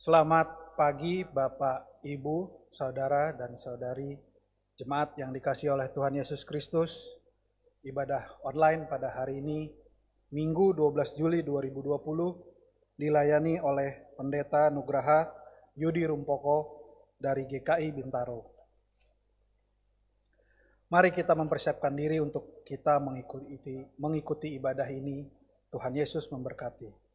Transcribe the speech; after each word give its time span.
Selamat 0.00 0.80
pagi 0.80 1.28
Bapak, 1.28 2.00
Ibu, 2.00 2.64
Saudara, 2.72 3.36
dan 3.36 3.60
Saudari 3.60 4.16
Jemaat 4.72 5.12
yang 5.20 5.28
dikasih 5.28 5.76
oleh 5.76 5.92
Tuhan 5.92 6.16
Yesus 6.16 6.40
Kristus. 6.48 7.20
Ibadah 7.84 8.40
online 8.48 8.88
pada 8.88 9.12
hari 9.12 9.44
ini, 9.44 9.68
Minggu 10.32 10.72
12 10.72 11.20
Juli 11.20 11.44
2020, 11.44 12.00
dilayani 12.96 13.60
oleh 13.60 14.16
Pendeta 14.16 14.72
Nugraha 14.72 15.28
Yudi 15.76 16.08
Rumpoko 16.08 16.80
dari 17.20 17.44
GKI 17.44 17.92
Bintaro. 17.92 18.40
Mari 20.88 21.12
kita 21.12 21.36
mempersiapkan 21.36 21.92
diri 21.92 22.24
untuk 22.24 22.64
kita 22.64 22.96
mengikuti, 23.04 23.84
mengikuti 24.00 24.56
ibadah 24.56 24.88
ini. 24.88 25.28
Tuhan 25.68 25.92
Yesus 25.92 26.32
memberkati. 26.32 27.09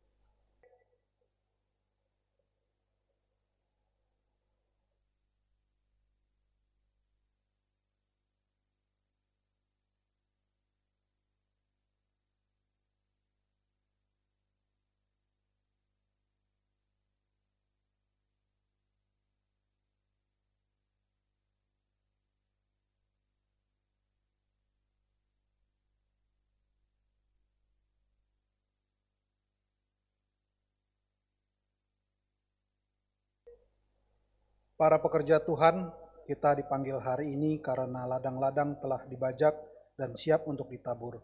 Para 34.75 34.99
pekerja 34.99 35.39
Tuhan, 35.39 35.87
kita 36.27 36.59
dipanggil 36.59 36.99
hari 36.99 37.31
ini 37.31 37.63
karena 37.63 38.03
ladang-ladang 38.03 38.75
telah 38.83 39.07
dibajak 39.07 39.55
dan 39.95 40.11
siap 40.19 40.43
untuk 40.51 40.67
ditabur. 40.67 41.23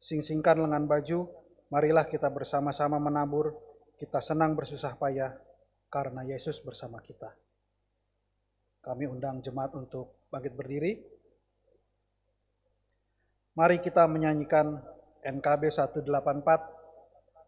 Sing-singkan 0.00 0.56
lengan 0.64 0.88
baju, 0.88 1.28
marilah 1.68 2.08
kita 2.08 2.32
bersama-sama 2.32 2.96
menabur, 2.96 3.52
kita 4.00 4.16
senang 4.24 4.56
bersusah 4.56 4.96
payah 4.96 5.36
karena 5.92 6.24
Yesus 6.24 6.64
bersama 6.64 7.04
kita. 7.04 7.28
Kami 8.80 9.04
undang 9.04 9.44
jemaat 9.44 9.76
untuk 9.76 10.24
bangkit 10.32 10.56
berdiri. 10.56 11.04
Mari 13.60 13.84
kita 13.84 14.08
menyanyikan 14.08 14.80
NKB 15.20 15.68
184, 15.68 16.08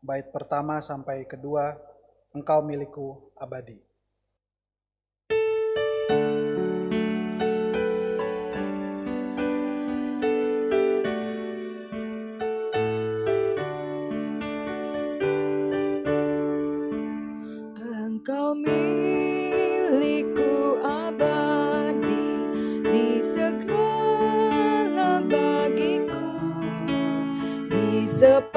bait 0.04 0.28
pertama 0.28 0.84
sampai 0.84 1.24
kedua, 1.24 1.72
Engkau 2.36 2.60
milikku 2.60 3.32
abadi. 3.40 3.91
Kau 18.32 18.56
milikku 18.56 20.80
abadi 20.80 22.48
di 22.80 23.20
segala 23.20 25.20
bagiku 25.20 26.32
di 27.68 28.08
sepanjang 28.08 28.51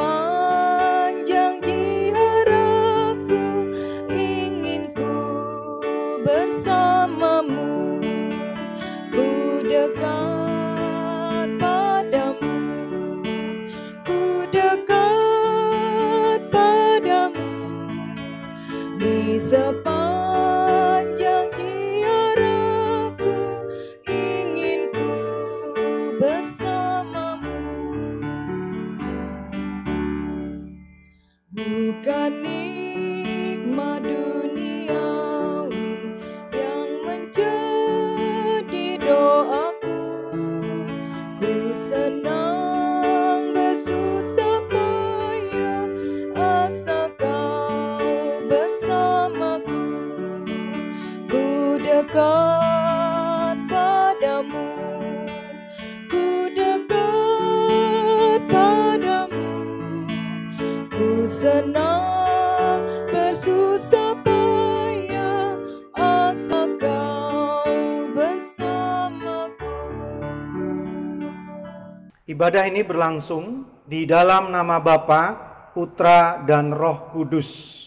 Ibadah 72.46 72.70
ini 72.70 72.86
berlangsung 72.86 73.66
di 73.90 74.06
dalam 74.06 74.54
nama 74.54 74.78
Bapa, 74.78 75.34
Putra, 75.74 76.46
dan 76.46 76.70
Roh 76.70 77.10
Kudus. 77.10 77.82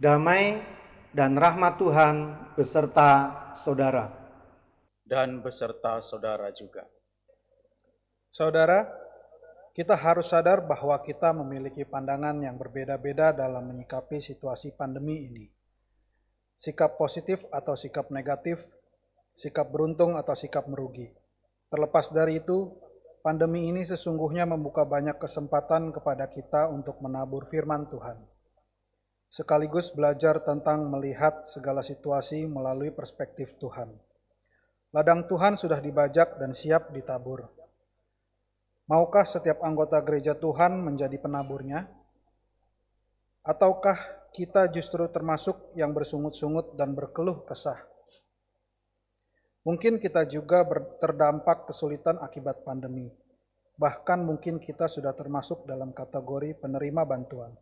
Damai 0.00 0.64
dan 1.12 1.36
rahmat 1.36 1.76
Tuhan 1.76 2.16
beserta 2.56 3.36
saudara 3.52 4.19
dan 5.10 5.42
beserta 5.42 5.98
saudara 5.98 6.54
juga. 6.54 6.86
Saudara, 8.30 8.86
kita 9.74 9.98
harus 9.98 10.30
sadar 10.30 10.62
bahwa 10.62 10.94
kita 11.02 11.34
memiliki 11.34 11.82
pandangan 11.82 12.38
yang 12.38 12.54
berbeda-beda 12.54 13.34
dalam 13.34 13.74
menyikapi 13.74 14.22
situasi 14.22 14.70
pandemi 14.70 15.26
ini. 15.26 15.50
Sikap 16.54 16.94
positif 16.94 17.42
atau 17.50 17.74
sikap 17.74 18.14
negatif, 18.14 18.62
sikap 19.34 19.66
beruntung 19.66 20.14
atau 20.14 20.38
sikap 20.38 20.70
merugi. 20.70 21.10
Terlepas 21.74 22.14
dari 22.14 22.38
itu, 22.38 22.70
pandemi 23.26 23.66
ini 23.66 23.82
sesungguhnya 23.82 24.46
membuka 24.46 24.86
banyak 24.86 25.18
kesempatan 25.18 25.90
kepada 25.90 26.30
kita 26.30 26.70
untuk 26.70 27.02
menabur 27.02 27.50
firman 27.50 27.90
Tuhan. 27.90 28.18
Sekaligus 29.26 29.90
belajar 29.90 30.42
tentang 30.42 30.86
melihat 30.86 31.46
segala 31.50 31.82
situasi 31.82 32.46
melalui 32.46 32.94
perspektif 32.94 33.58
Tuhan. 33.58 34.09
Ladang 34.90 35.30
Tuhan 35.30 35.54
sudah 35.54 35.78
dibajak 35.78 36.42
dan 36.42 36.50
siap 36.50 36.90
ditabur. 36.90 37.46
Maukah 38.90 39.22
setiap 39.22 39.62
anggota 39.62 40.02
gereja 40.02 40.34
Tuhan 40.34 40.82
menjadi 40.82 41.14
penaburnya? 41.14 41.86
Ataukah 43.46 43.94
kita 44.34 44.66
justru 44.74 45.06
termasuk 45.06 45.70
yang 45.78 45.94
bersungut-sungut 45.94 46.74
dan 46.74 46.98
berkeluh 46.98 47.46
kesah? 47.46 47.78
Mungkin 49.62 50.02
kita 50.02 50.26
juga 50.26 50.66
terdampak 50.98 51.70
kesulitan 51.70 52.18
akibat 52.18 52.66
pandemi. 52.66 53.14
Bahkan 53.78 54.26
mungkin 54.26 54.58
kita 54.58 54.90
sudah 54.90 55.14
termasuk 55.14 55.70
dalam 55.70 55.94
kategori 55.94 56.58
penerima 56.58 57.06
bantuan. 57.06 57.54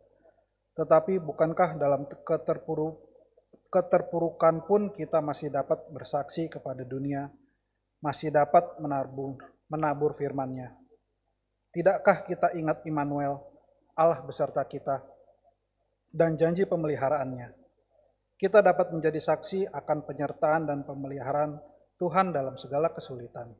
Tetapi 0.73 1.21
bukankah 1.21 1.77
dalam 1.77 2.09
keterpurukan 3.69 4.65
pun 4.65 4.89
kita 4.89 5.21
masih 5.21 5.53
dapat 5.53 5.85
bersaksi 5.93 6.49
kepada 6.49 6.81
dunia, 6.81 7.29
masih 8.01 8.33
dapat 8.33 8.81
menabur, 8.81 9.37
menabur 9.69 10.11
firman-Nya. 10.17 10.73
Tidakkah 11.69 12.25
kita 12.25 12.57
ingat 12.57 12.81
Immanuel, 12.89 13.45
Allah 13.93 14.25
beserta 14.25 14.65
kita, 14.65 15.05
dan 16.09 16.33
janji 16.33 16.65
pemeliharaannya? 16.65 17.53
Kita 18.39 18.65
dapat 18.65 18.89
menjadi 18.89 19.21
saksi 19.21 19.69
akan 19.69 20.07
penyertaan 20.07 20.65
dan 20.65 20.81
pemeliharaan 20.87 21.61
Tuhan 22.01 22.33
dalam 22.33 22.57
segala 22.57 22.89
kesulitan. 22.89 23.53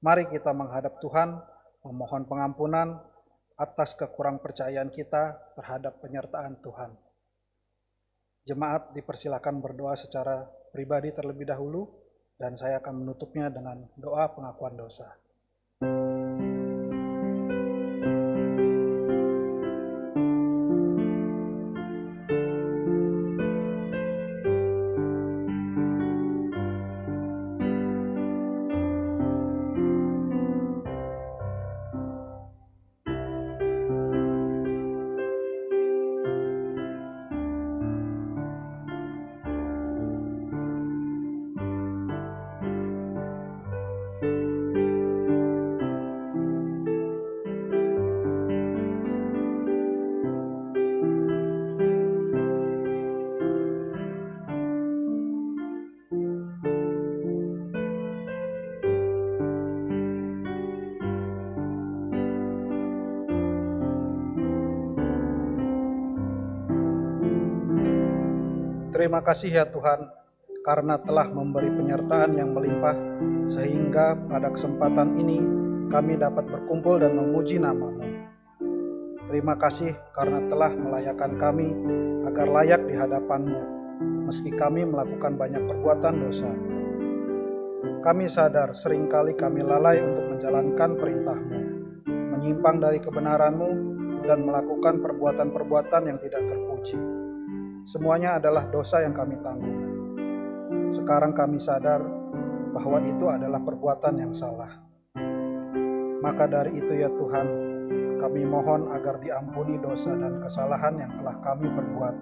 Mari 0.00 0.26
kita 0.32 0.50
menghadap 0.56 0.98
Tuhan, 1.04 1.36
memohon 1.84 2.24
pengampunan, 2.24 2.98
atas 3.60 3.92
kekurang 3.92 4.40
percayaan 4.40 4.88
kita 4.88 5.36
terhadap 5.52 6.00
penyertaan 6.00 6.56
Tuhan. 6.64 6.96
Jemaat 8.48 8.96
dipersilakan 8.96 9.60
berdoa 9.60 9.92
secara 10.00 10.48
pribadi 10.72 11.12
terlebih 11.12 11.44
dahulu 11.44 11.84
dan 12.40 12.56
saya 12.56 12.80
akan 12.80 13.04
menutupnya 13.04 13.52
dengan 13.52 13.84
doa 14.00 14.32
pengakuan 14.32 14.80
dosa. 14.80 15.19
Terima 69.00 69.24
kasih 69.24 69.48
ya 69.48 69.64
Tuhan, 69.64 70.12
karena 70.60 71.00
telah 71.00 71.32
memberi 71.32 71.72
penyertaan 71.72 72.36
yang 72.36 72.52
melimpah, 72.52 72.92
sehingga 73.48 74.12
pada 74.28 74.52
kesempatan 74.52 75.16
ini 75.16 75.40
kami 75.88 76.20
dapat 76.20 76.44
berkumpul 76.44 77.00
dan 77.00 77.16
memuji 77.16 77.56
namamu. 77.56 78.04
Terima 79.24 79.56
kasih 79.56 79.96
karena 80.12 80.44
telah 80.52 80.76
melayakkan 80.76 81.32
kami 81.40 81.72
agar 82.28 82.44
layak 82.44 82.84
di 82.84 82.92
hadapanmu, 82.92 83.60
meski 84.28 84.52
kami 84.52 84.84
melakukan 84.84 85.32
banyak 85.32 85.64
perbuatan 85.64 86.14
dosa. 86.20 86.52
Kami 88.04 88.28
sadar 88.28 88.76
sering 88.76 89.08
kali 89.08 89.32
kami 89.32 89.64
lalai 89.64 90.04
untuk 90.04 90.28
menjalankan 90.28 91.00
perintahmu, 91.00 91.58
menyimpang 92.04 92.84
dari 92.84 93.00
kebenaranmu, 93.00 93.70
dan 94.28 94.44
melakukan 94.44 95.00
perbuatan-perbuatan 95.00 96.02
yang 96.04 96.20
tidak 96.20 96.44
terpuji. 96.44 97.19
Semuanya 97.88 98.36
adalah 98.36 98.68
dosa 98.68 99.00
yang 99.00 99.16
kami 99.16 99.40
tanggung. 99.40 99.78
Sekarang 100.90 101.32
kami 101.32 101.56
sadar 101.56 102.02
bahwa 102.70 102.98
itu 103.02 103.26
adalah 103.26 103.62
perbuatan 103.62 104.14
yang 104.20 104.32
salah. 104.34 104.70
Maka 106.20 106.44
dari 106.44 106.76
itu 106.76 106.92
ya 106.92 107.08
Tuhan, 107.16 107.46
kami 108.20 108.44
mohon 108.44 108.92
agar 108.92 109.16
diampuni 109.24 109.80
dosa 109.80 110.12
dan 110.12 110.38
kesalahan 110.44 111.00
yang 111.00 111.12
telah 111.16 111.36
kami 111.40 111.66
perbuat. 111.72 112.14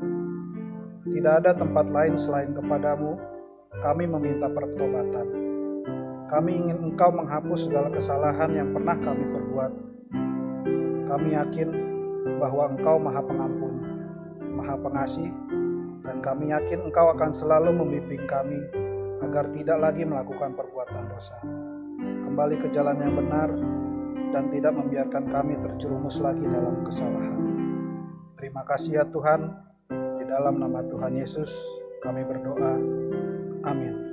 Tidak 1.08 1.34
ada 1.42 1.50
tempat 1.56 1.86
lain 1.90 2.14
selain 2.14 2.54
kepadamu, 2.54 3.18
kami 3.82 4.04
meminta 4.06 4.46
pertobatan. 4.46 5.26
Kami 6.28 6.50
ingin 6.60 6.92
Engkau 6.92 7.08
menghapus 7.10 7.66
segala 7.66 7.88
kesalahan 7.88 8.52
yang 8.52 8.68
pernah 8.70 8.94
kami 9.00 9.24
perbuat. 9.32 9.72
Kami 11.08 11.28
yakin 11.32 11.68
bahwa 12.36 12.68
Engkau 12.68 13.00
Maha 13.00 13.24
Pengampun, 13.24 13.74
Maha 14.52 14.76
Pengasih, 14.80 15.30
dan 16.04 16.24
kami 16.24 16.50
yakin 16.54 16.88
Engkau 16.88 17.12
akan 17.12 17.30
selalu 17.30 17.76
membimbing 17.76 18.24
kami 18.24 18.60
agar 19.20 19.50
tidak 19.52 19.78
lagi 19.78 20.02
melakukan 20.08 20.56
perbuatan 20.56 21.04
dosa. 21.10 21.36
Kembali 21.98 22.56
ke 22.56 22.72
jalan 22.72 22.96
yang 22.96 23.14
benar 23.18 23.50
dan 24.32 24.48
tidak 24.48 24.72
membiarkan 24.72 25.24
kami 25.28 25.58
terjerumus 25.60 26.16
lagi 26.22 26.44
dalam 26.46 26.80
kesalahan. 26.86 27.38
Terima 28.38 28.62
kasih 28.64 29.02
ya 29.02 29.04
Tuhan, 29.10 29.52
di 29.90 30.24
dalam 30.24 30.62
nama 30.62 30.80
Tuhan 30.86 31.12
Yesus 31.18 31.50
kami 32.00 32.22
berdoa. 32.24 32.78
Amin. 33.66 34.07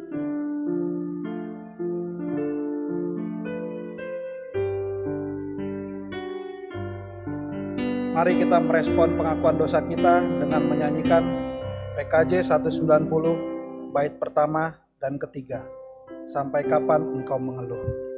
Mari 8.16 8.40
kita 8.40 8.64
merespon 8.64 9.20
pengakuan 9.20 9.60
dosa 9.60 9.84
kita 9.84 10.24
dengan 10.24 10.64
menyanyikan 10.72 11.20
PKJ 12.00 12.48
190 12.48 13.12
bait 13.92 14.16
pertama 14.16 14.80
dan 15.04 15.20
ketiga. 15.20 15.60
Sampai 16.24 16.64
kapan 16.64 17.04
engkau 17.12 17.36
mengeluh? 17.36 18.15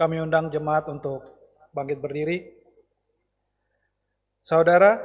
Kami 0.00 0.16
undang 0.16 0.48
jemaat 0.48 0.88
untuk 0.88 1.28
bangkit 1.76 2.00
berdiri. 2.00 2.40
Saudara, 4.40 4.96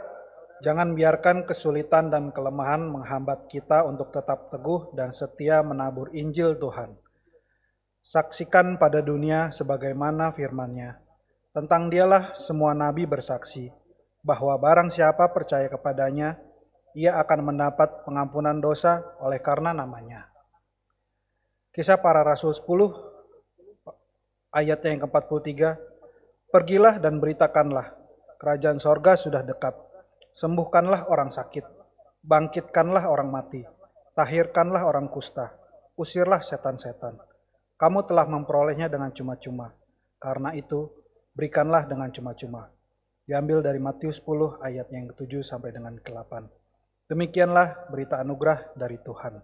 jangan 0.64 0.96
biarkan 0.96 1.44
kesulitan 1.44 2.08
dan 2.08 2.32
kelemahan 2.32 2.80
menghambat 2.88 3.52
kita 3.52 3.84
untuk 3.84 4.16
tetap 4.16 4.48
teguh 4.56 4.96
dan 4.96 5.12
setia 5.12 5.60
menabur 5.68 6.16
Injil 6.16 6.56
Tuhan. 6.56 6.96
Saksikan 8.08 8.80
pada 8.80 9.04
dunia 9.04 9.52
sebagaimana 9.52 10.32
firman-Nya. 10.32 10.96
Tentang 11.52 11.92
dialah 11.92 12.32
semua 12.40 12.72
nabi 12.72 13.04
bersaksi, 13.04 13.76
bahwa 14.24 14.56
barang 14.56 14.96
siapa 14.96 15.28
percaya 15.36 15.68
kepadanya, 15.68 16.40
ia 16.96 17.20
akan 17.20 17.52
mendapat 17.52 18.08
pengampunan 18.08 18.64
dosa 18.64 19.04
oleh 19.20 19.44
karena 19.44 19.76
namanya. 19.76 20.32
Kisah 21.76 22.00
para 22.00 22.24
Rasul 22.24 22.56
10 22.56 23.05
ayatnya 24.56 24.96
yang 24.96 25.04
ke-43, 25.04 25.52
Pergilah 26.56 27.04
dan 27.04 27.20
beritakanlah, 27.20 27.92
kerajaan 28.40 28.80
sorga 28.80 29.20
sudah 29.20 29.44
dekat. 29.44 29.76
Sembuhkanlah 30.32 31.12
orang 31.12 31.28
sakit, 31.28 31.68
bangkitkanlah 32.24 33.12
orang 33.12 33.28
mati, 33.28 33.60
tahirkanlah 34.16 34.88
orang 34.88 35.12
kusta, 35.12 35.52
usirlah 36.00 36.40
setan-setan. 36.40 37.20
Kamu 37.76 38.08
telah 38.08 38.32
memperolehnya 38.32 38.88
dengan 38.88 39.12
cuma-cuma. 39.12 39.76
Karena 40.16 40.56
itu, 40.56 40.88
berikanlah 41.36 41.84
dengan 41.92 42.08
cuma-cuma. 42.16 42.72
Diambil 43.28 43.60
dari 43.60 43.84
Matius 43.84 44.24
10 44.24 44.64
ayat 44.64 44.88
yang 44.96 45.12
ke-7 45.12 45.44
sampai 45.44 45.76
dengan 45.76 46.00
ke-8. 46.00 46.40
Demikianlah 47.12 47.92
berita 47.92 48.24
anugerah 48.24 48.72
dari 48.80 48.96
Tuhan. 49.04 49.44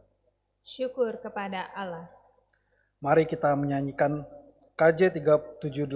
Syukur 0.63 1.19
kepada 1.19 1.75
Allah. 1.75 2.07
Mari 3.03 3.27
kita 3.27 3.51
menyanyikan 3.59 4.23
KJ 4.81 5.21
378 5.21 5.93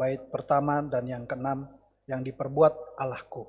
bait 0.00 0.16
pertama 0.32 0.80
dan 0.80 1.04
yang 1.04 1.28
keenam 1.28 1.68
yang 2.08 2.24
diperbuat 2.24 2.96
Allahku. 2.96 3.44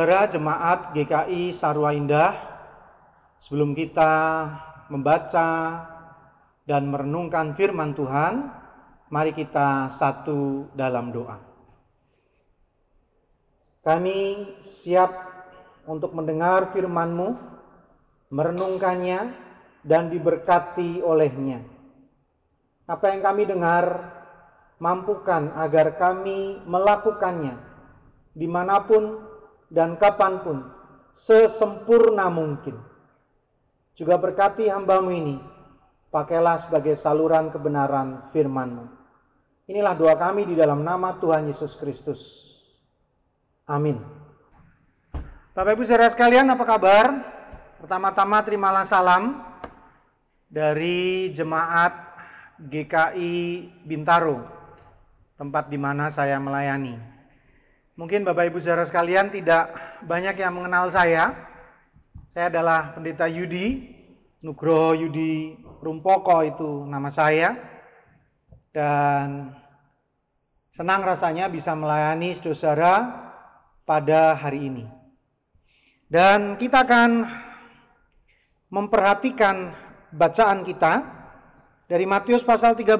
Saudara 0.00 0.32
jemaat 0.32 0.96
GKI 0.96 1.52
Sarwa 1.52 1.92
Indah, 1.92 2.32
sebelum 3.36 3.76
kita 3.76 4.48
membaca 4.88 5.48
dan 6.64 6.88
merenungkan 6.88 7.52
firman 7.52 7.92
Tuhan, 7.92 8.48
mari 9.12 9.36
kita 9.36 9.92
satu 9.92 10.72
dalam 10.72 11.12
doa. 11.12 11.36
Kami 13.84 14.48
siap 14.64 15.12
untuk 15.84 16.16
mendengar 16.16 16.72
firman-Mu, 16.72 17.36
merenungkannya, 18.32 19.36
dan 19.84 20.08
diberkati 20.08 21.04
olehnya. 21.04 21.60
Apa 22.88 23.12
yang 23.12 23.20
kami 23.20 23.44
dengar, 23.44 23.84
mampukan 24.80 25.52
agar 25.60 26.00
kami 26.00 26.56
melakukannya 26.64 27.68
di 28.32 28.48
mana 28.48 28.80
pun 28.80 29.29
dan 29.70 29.94
kapan 29.96 30.42
pun 30.42 30.58
sesempurna 31.14 32.26
mungkin. 32.28 32.76
Juga 33.94 34.18
berkati 34.18 34.66
hambamu 34.66 35.14
ini, 35.14 35.36
pakailah 36.10 36.66
sebagai 36.66 36.98
saluran 36.98 37.54
kebenaran 37.54 38.28
firmanmu. 38.34 38.90
Inilah 39.70 39.94
doa 39.94 40.18
kami 40.18 40.50
di 40.50 40.58
dalam 40.58 40.82
nama 40.82 41.14
Tuhan 41.22 41.46
Yesus 41.46 41.78
Kristus. 41.78 42.50
Amin. 43.70 44.02
Bapak 45.54 45.78
Ibu 45.78 45.86
saudara 45.86 46.10
sekalian 46.10 46.50
apa 46.50 46.64
kabar? 46.66 47.06
Pertama-tama 47.78 48.42
terimalah 48.42 48.82
salam 48.82 49.38
dari 50.50 51.30
jemaat 51.30 51.94
GKI 52.58 53.66
Bintaro, 53.86 54.42
tempat 55.38 55.70
di 55.70 55.78
mana 55.78 56.10
saya 56.10 56.36
melayani. 56.42 57.19
Mungkin 58.00 58.24
Bapak 58.24 58.48
Ibu 58.48 58.64
saudara 58.64 58.88
sekalian 58.88 59.28
tidak 59.28 59.76
banyak 60.08 60.40
yang 60.40 60.56
mengenal 60.56 60.88
saya. 60.88 61.36
Saya 62.32 62.48
adalah 62.48 62.96
Pendeta 62.96 63.28
Yudi, 63.28 63.92
Nugroho 64.40 64.96
Yudi 64.96 65.60
Rumpoko 65.84 66.40
itu 66.40 66.88
nama 66.88 67.12
saya. 67.12 67.60
Dan 68.72 69.52
senang 70.72 71.04
rasanya 71.04 71.52
bisa 71.52 71.76
melayani 71.76 72.32
saudara 72.40 73.04
pada 73.84 74.32
hari 74.32 74.72
ini. 74.72 74.84
Dan 76.08 76.56
kita 76.56 76.88
akan 76.88 77.28
memperhatikan 78.72 79.76
bacaan 80.16 80.64
kita 80.64 81.04
dari 81.84 82.08
Matius 82.08 82.40
pasal 82.48 82.72
13. 82.72 82.96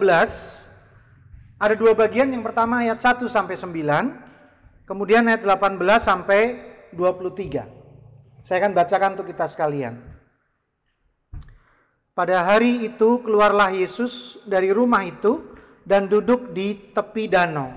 Ada 1.56 1.72
dua 1.72 1.96
bagian, 1.96 2.28
yang 2.28 2.44
pertama 2.44 2.84
ayat 2.84 3.00
1 3.00 3.24
sampai 3.32 3.56
9 3.56 4.28
Kemudian 4.90 5.30
ayat 5.30 5.46
18 5.46 5.78
sampai 6.02 6.58
23. 6.98 7.62
Saya 8.42 8.58
akan 8.58 8.74
bacakan 8.74 9.14
untuk 9.14 9.30
kita 9.30 9.46
sekalian. 9.46 10.02
Pada 12.10 12.42
hari 12.42 12.90
itu 12.90 13.22
keluarlah 13.22 13.70
Yesus 13.70 14.42
dari 14.50 14.74
rumah 14.74 15.06
itu 15.06 15.46
dan 15.86 16.10
duduk 16.10 16.50
di 16.50 16.90
tepi 16.90 17.30
danau. 17.30 17.70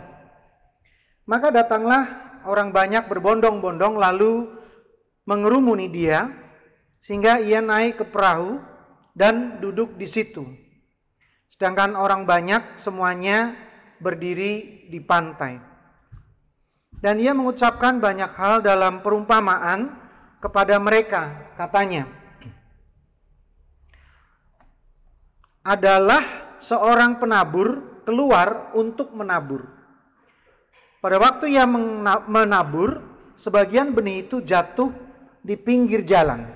Maka 1.29 1.53
datanglah 1.53 2.10
orang 2.50 2.74
banyak 2.74 3.05
berbondong-bondong 3.05 3.93
lalu 3.93 4.50
mengerumuni 5.29 5.93
dia 5.93 6.34
sehingga 6.98 7.38
ia 7.38 7.62
naik 7.62 8.01
ke 8.01 8.05
perahu 8.10 8.58
dan 9.13 9.62
duduk 9.62 10.01
di 10.01 10.10
situ. 10.10 10.50
Sedangkan 11.53 11.93
orang 11.93 12.25
banyak 12.25 12.82
semuanya 12.82 13.53
berdiri 14.01 14.89
di 14.89 14.98
pantai. 14.98 15.73
Dan 17.00 17.17
ia 17.17 17.31
mengucapkan 17.31 17.97
banyak 17.97 18.31
hal 18.35 18.62
dalam 18.62 19.01
perumpamaan 19.01 19.91
kepada 20.43 20.75
mereka, 20.77 21.53
katanya. 21.55 22.05
Adalah 25.63 26.23
seorang 26.59 27.23
penabur 27.23 28.03
keluar 28.03 28.75
untuk 28.75 29.15
menabur. 29.15 29.63
Pada 31.03 31.19
waktu 31.19 31.55
ia 31.55 31.67
menabur, 32.27 33.03
sebagian 33.35 33.91
benih 33.91 34.23
itu 34.23 34.39
jatuh 34.39 34.91
di 35.43 35.59
pinggir 35.59 36.07
jalan. 36.07 36.47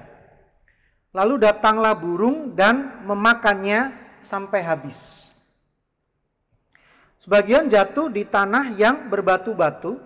Lalu 1.12 1.44
datanglah 1.44 1.96
burung 1.96 2.56
dan 2.56 3.04
memakannya 3.04 3.92
sampai 4.24 4.64
habis. 4.64 5.28
Sebagian 7.20 7.68
jatuh 7.68 8.08
di 8.08 8.24
tanah 8.24 8.72
yang 8.80 9.12
berbatu-batu, 9.12 10.00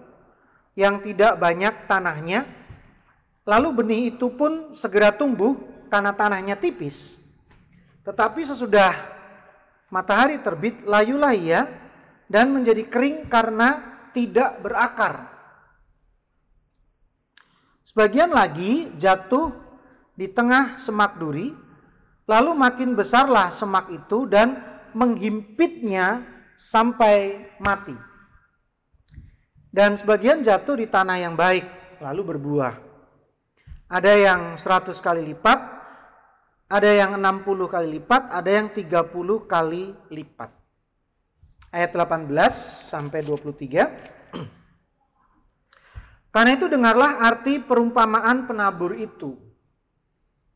yang 0.75 1.03
tidak 1.03 1.35
banyak 1.35 1.87
tanahnya, 1.87 2.47
lalu 3.43 3.83
benih 3.83 4.01
itu 4.15 4.31
pun 4.31 4.71
segera 4.71 5.11
tumbuh 5.11 5.59
karena 5.91 6.15
tanahnya 6.15 6.55
tipis. 6.55 7.19
Tetapi 8.07 8.41
sesudah 8.47 8.95
matahari 9.91 10.39
terbit, 10.39 10.81
layulah 10.87 11.35
ia 11.35 11.67
dan 12.31 12.55
menjadi 12.55 12.87
kering 12.87 13.27
karena 13.27 13.99
tidak 14.15 14.63
berakar. 14.63 15.27
Sebagian 17.83 18.31
lagi 18.31 18.87
jatuh 18.95 19.51
di 20.15 20.31
tengah 20.31 20.79
semak 20.79 21.19
duri, 21.19 21.51
lalu 22.23 22.51
makin 22.55 22.95
besarlah 22.95 23.51
semak 23.51 23.91
itu 23.91 24.23
dan 24.31 24.63
menghimpitnya 24.95 26.23
sampai 26.55 27.51
mati. 27.59 28.10
Dan 29.71 29.95
sebagian 29.95 30.43
jatuh 30.43 30.75
di 30.75 30.91
tanah 30.91 31.15
yang 31.15 31.39
baik, 31.39 31.63
lalu 32.03 32.35
berbuah. 32.35 32.75
Ada 33.87 34.13
yang 34.19 34.41
100 34.59 34.99
kali 34.99 35.23
lipat, 35.31 35.59
ada 36.67 36.91
yang 36.91 37.15
60 37.15 37.71
kali 37.71 37.99
lipat, 37.99 38.35
ada 38.35 38.51
yang 38.51 38.67
30 38.75 39.47
kali 39.47 39.95
lipat. 40.11 40.51
Ayat 41.71 41.95
18 41.95 42.27
sampai 42.91 43.23
23. 43.23 44.11
Karena 46.35 46.51
itu 46.55 46.67
dengarlah 46.67 47.23
arti 47.23 47.63
perumpamaan 47.63 48.47
penabur 48.47 48.91
itu. 48.95 49.39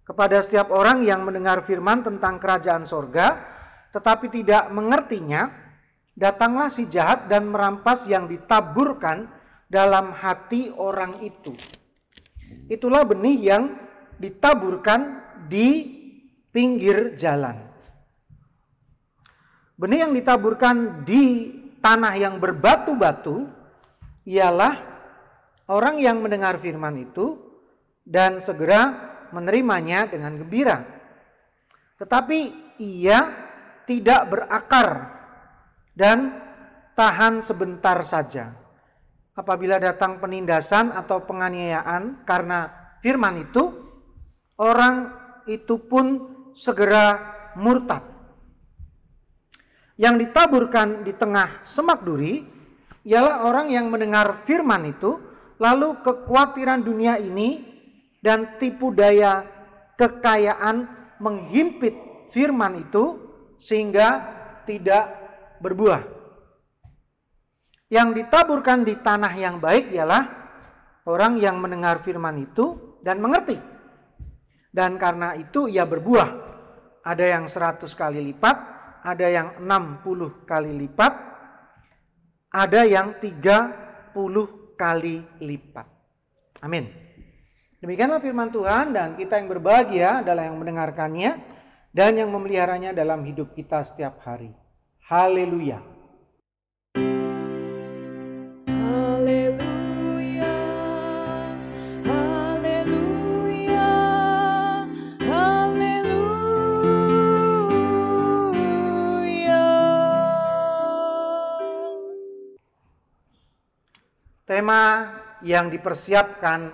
Kepada 0.03 0.43
setiap 0.43 0.75
orang 0.75 1.07
yang 1.07 1.23
mendengar 1.23 1.63
firman 1.63 2.03
tentang 2.03 2.39
kerajaan 2.39 2.83
sorga, 2.83 3.39
tetapi 3.95 4.27
tidak 4.27 4.71
mengertinya, 4.75 5.64
datanglah 6.15 6.71
si 6.71 6.87
jahat 6.87 7.27
dan 7.27 7.51
merampas 7.51 8.07
yang 8.07 8.25
ditaburkan 8.25 9.27
dalam 9.67 10.15
hati 10.15 10.71
orang 10.71 11.19
itu. 11.21 11.53
Itulah 12.71 13.03
benih 13.03 13.37
yang 13.37 13.63
ditaburkan 14.17 15.21
di 15.51 15.93
pinggir 16.49 17.19
jalan. 17.19 17.59
Benih 19.75 20.07
yang 20.07 20.15
ditaburkan 20.15 21.03
di 21.03 21.51
tanah 21.83 22.15
yang 22.15 22.39
berbatu-batu 22.39 23.51
ialah 24.23 24.79
orang 25.67 25.99
yang 25.99 26.23
mendengar 26.23 26.57
firman 26.63 27.03
itu 27.03 27.35
dan 28.07 28.39
segera 28.39 29.13
menerimanya 29.35 30.07
dengan 30.07 30.39
gembira. 30.39 30.79
Tetapi 31.99 32.39
ia 32.79 33.19
tidak 33.83 34.31
berakar 34.31 35.14
dan 35.95 36.43
tahan 36.93 37.41
sebentar 37.41 38.03
saja. 38.03 38.51
Apabila 39.35 39.79
datang 39.79 40.19
penindasan 40.23 40.95
atau 40.95 41.23
penganiayaan 41.27 42.23
karena 42.23 42.71
firman 43.03 43.43
itu, 43.43 43.67
orang 44.55 45.11
itu 45.47 45.75
pun 45.75 46.35
segera 46.55 47.35
murtad. 47.59 48.03
Yang 49.95 50.27
ditaburkan 50.27 51.03
di 51.03 51.15
tengah 51.15 51.63
semak 51.67 52.03
duri 52.03 52.43
ialah 53.07 53.47
orang 53.47 53.71
yang 53.71 53.91
mendengar 53.91 54.43
firman 54.47 54.87
itu, 54.87 55.19
lalu 55.59 55.99
kekhawatiran 56.03 56.83
dunia 56.83 57.19
ini 57.19 57.63
dan 58.23 58.59
tipu 58.59 58.91
daya 58.91 59.43
kekayaan 59.99 60.87
menghimpit 61.19 61.95
firman 62.31 62.83
itu 62.83 63.19
sehingga 63.59 64.23
tidak 64.67 65.24
berbuah. 65.61 66.01
Yang 67.91 68.09
ditaburkan 68.17 68.81
di 68.81 68.97
tanah 68.97 69.33
yang 69.37 69.61
baik 69.61 69.93
ialah 69.93 70.23
orang 71.05 71.37
yang 71.37 71.61
mendengar 71.61 72.01
firman 72.01 72.41
itu 72.41 72.97
dan 73.05 73.21
mengerti. 73.21 73.61
Dan 74.73 74.97
karena 74.97 75.37
itu 75.37 75.69
ia 75.69 75.85
berbuah. 75.85 76.43
Ada 77.05 77.37
yang 77.37 77.45
seratus 77.45 77.93
kali 77.93 78.17
lipat, 78.33 78.57
ada 79.05 79.29
yang 79.29 79.61
enam 79.61 80.01
puluh 80.01 80.41
kali 80.49 80.73
lipat, 80.73 81.13
ada 82.49 82.81
yang 82.81 83.21
tiga 83.21 83.69
puluh 84.09 84.73
kali 84.73 85.21
lipat. 85.37 85.85
Amin. 86.65 86.89
Demikianlah 87.77 88.17
firman 88.17 88.49
Tuhan 88.49 88.97
dan 88.97 89.13
kita 89.13 89.37
yang 89.37 89.47
berbahagia 89.53 90.25
adalah 90.25 90.49
yang 90.49 90.57
mendengarkannya 90.57 91.31
dan 91.93 92.17
yang 92.17 92.33
memeliharanya 92.33 92.97
dalam 92.97 93.21
hidup 93.21 93.53
kita 93.53 93.85
setiap 93.85 94.25
hari. 94.25 94.49
Haleluya. 95.05 95.77
Haleluya. 98.65 100.49
Haleluya. 102.09 103.85
Haleluya. 105.29 106.25
Tema 114.49 114.81
yang 115.45 115.69
dipersiapkan 115.69 116.73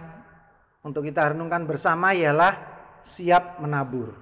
untuk 0.87 1.03
kita 1.03 1.35
renungkan 1.35 1.67
bersama 1.67 2.15
ialah 2.15 2.55
siap 3.03 3.59
menabur. 3.59 4.15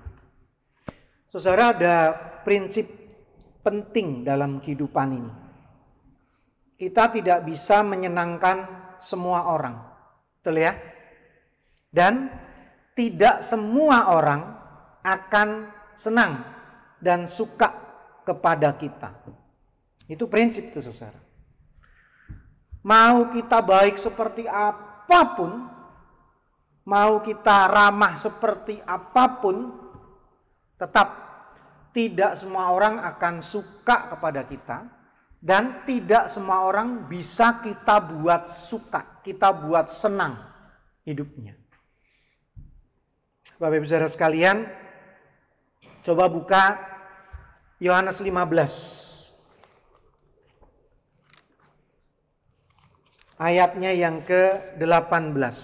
Saudara 1.30 1.78
ada 1.78 2.10
prinsip 2.42 2.99
penting 3.70 4.26
dalam 4.26 4.58
kehidupan 4.58 5.10
ini. 5.14 5.34
Kita 6.74 7.14
tidak 7.14 7.46
bisa 7.46 7.86
menyenangkan 7.86 8.66
semua 8.98 9.46
orang. 9.46 9.78
Betul 10.42 10.66
ya? 10.66 10.74
Dan 11.94 12.34
tidak 12.98 13.46
semua 13.46 14.10
orang 14.10 14.42
akan 15.06 15.70
senang 15.94 16.42
dan 16.98 17.30
suka 17.30 17.70
kepada 18.26 18.74
kita. 18.74 19.14
Itu 20.10 20.26
prinsip 20.26 20.74
itu 20.74 20.82
saudara. 20.82 21.22
Mau 22.82 23.30
kita 23.30 23.62
baik 23.62 24.02
seperti 24.02 24.50
apa 24.50 25.20
pun, 25.38 25.52
mau 26.90 27.22
kita 27.22 27.70
ramah 27.70 28.18
seperti 28.18 28.82
apa 28.82 29.24
pun, 29.38 29.70
tetap 30.82 31.29
tidak 31.94 32.38
semua 32.38 32.70
orang 32.74 33.02
akan 33.02 33.42
suka 33.42 34.14
kepada 34.14 34.46
kita 34.46 34.86
dan 35.40 35.88
tidak 35.88 36.28
semua 36.28 36.68
orang 36.68 37.08
bisa 37.08 37.64
kita 37.64 38.04
buat 38.04 38.52
suka, 38.52 39.24
kita 39.24 39.56
buat 39.56 39.88
senang 39.88 40.36
hidupnya. 41.08 41.56
Bapak 43.56 43.76
Ibu 43.80 43.88
Saudara 43.88 44.08
sekalian, 44.12 44.68
coba 46.04 46.28
buka 46.28 46.64
Yohanes 47.80 48.20
15. 48.20 49.08
Ayatnya 53.40 53.96
yang 53.96 54.20
ke-18. 54.28 55.56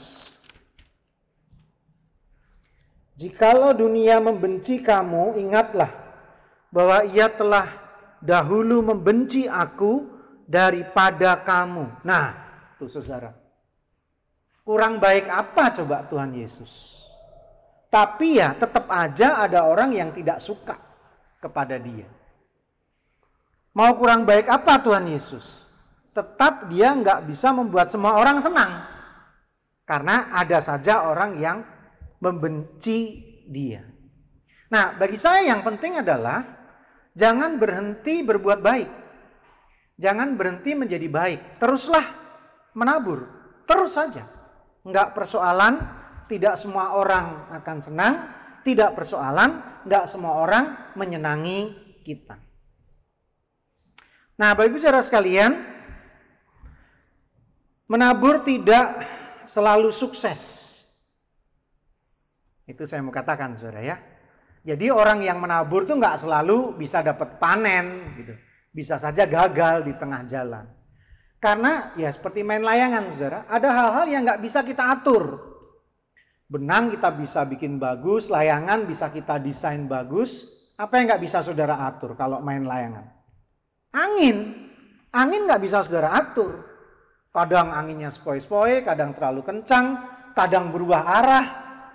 Jikalau 3.16 3.76
dunia 3.76 4.20
membenci 4.24 4.80
kamu, 4.80 5.40
ingatlah 5.40 6.05
bahwa 6.76 7.08
ia 7.08 7.32
telah 7.32 7.72
dahulu 8.20 8.84
membenci 8.84 9.48
aku 9.48 10.04
daripada 10.44 11.40
kamu. 11.40 12.04
Nah, 12.04 12.36
tuh 12.76 12.92
saudara. 12.92 13.32
Kurang 14.68 15.00
baik 15.00 15.32
apa 15.32 15.72
coba 15.72 16.04
Tuhan 16.12 16.36
Yesus? 16.36 17.00
Tapi 17.88 18.44
ya 18.44 18.52
tetap 18.60 18.92
aja 18.92 19.40
ada 19.40 19.64
orang 19.64 19.96
yang 19.96 20.12
tidak 20.12 20.44
suka 20.44 20.76
kepada 21.40 21.80
dia. 21.80 22.12
Mau 23.72 23.96
kurang 23.96 24.28
baik 24.28 24.52
apa 24.52 24.84
Tuhan 24.84 25.08
Yesus? 25.08 25.64
Tetap 26.12 26.68
dia 26.68 26.92
nggak 26.92 27.24
bisa 27.24 27.56
membuat 27.56 27.88
semua 27.88 28.20
orang 28.20 28.44
senang. 28.44 28.84
Karena 29.88 30.28
ada 30.34 30.60
saja 30.60 31.08
orang 31.08 31.40
yang 31.40 31.64
membenci 32.20 33.22
dia. 33.48 33.86
Nah, 34.74 34.98
bagi 34.98 35.16
saya 35.16 35.46
yang 35.46 35.62
penting 35.62 36.02
adalah 36.02 36.65
Jangan 37.16 37.58
berhenti 37.58 38.22
berbuat 38.22 38.60
baik. 38.60 38.90
Jangan 39.96 40.36
berhenti 40.36 40.76
menjadi 40.76 41.08
baik. 41.08 41.40
Teruslah 41.64 42.04
menabur. 42.76 43.24
Terus 43.64 43.96
saja. 43.96 44.28
Enggak 44.84 45.16
persoalan, 45.16 45.80
tidak 46.28 46.60
semua 46.60 47.00
orang 47.00 47.50
akan 47.56 47.78
senang. 47.80 48.14
Tidak 48.68 48.92
persoalan, 48.98 49.82
enggak 49.88 50.12
semua 50.12 50.44
orang 50.44 50.94
menyenangi 51.00 51.74
kita. 52.04 52.36
Nah, 54.36 54.52
Bapak 54.52 54.68
Ibu 54.68 54.78
saudara 54.82 55.00
sekalian, 55.00 55.54
menabur 57.88 58.44
tidak 58.44 59.06
selalu 59.48 59.94
sukses. 59.94 60.66
Itu 62.66 62.84
saya 62.90 63.06
mau 63.06 63.14
katakan, 63.14 63.56
saudara 63.56 63.86
ya. 63.86 63.98
Jadi 64.66 64.90
orang 64.90 65.22
yang 65.22 65.38
menabur 65.38 65.86
tuh 65.86 66.02
nggak 66.02 66.26
selalu 66.26 66.74
bisa 66.74 67.06
dapat 67.06 67.38
panen 67.38 68.18
gitu. 68.18 68.34
Bisa 68.74 68.98
saja 68.98 69.30
gagal 69.30 69.86
di 69.86 69.94
tengah 69.94 70.26
jalan. 70.26 70.66
Karena 71.38 71.94
ya 71.94 72.10
seperti 72.10 72.42
main 72.42 72.66
layangan 72.66 73.14
saudara, 73.14 73.40
ada 73.46 73.70
hal-hal 73.70 74.06
yang 74.10 74.26
nggak 74.26 74.42
bisa 74.42 74.66
kita 74.66 74.90
atur. 74.90 75.54
Benang 76.50 76.90
kita 76.90 77.14
bisa 77.14 77.46
bikin 77.46 77.78
bagus, 77.78 78.34
layangan 78.34 78.90
bisa 78.90 79.14
kita 79.14 79.38
desain 79.38 79.86
bagus. 79.86 80.50
Apa 80.82 80.98
yang 80.98 81.14
nggak 81.14 81.22
bisa 81.22 81.46
saudara 81.46 81.86
atur 81.86 82.18
kalau 82.18 82.42
main 82.42 82.66
layangan? 82.66 83.06
Angin. 83.94 84.66
Angin 85.14 85.46
nggak 85.46 85.62
bisa 85.62 85.86
saudara 85.86 86.18
atur. 86.18 86.66
Kadang 87.30 87.70
anginnya 87.70 88.10
sepoi-sepoi, 88.10 88.82
kadang 88.82 89.14
terlalu 89.14 89.46
kencang, 89.46 90.02
kadang 90.34 90.74
berubah 90.74 91.02
arah, 91.04 91.46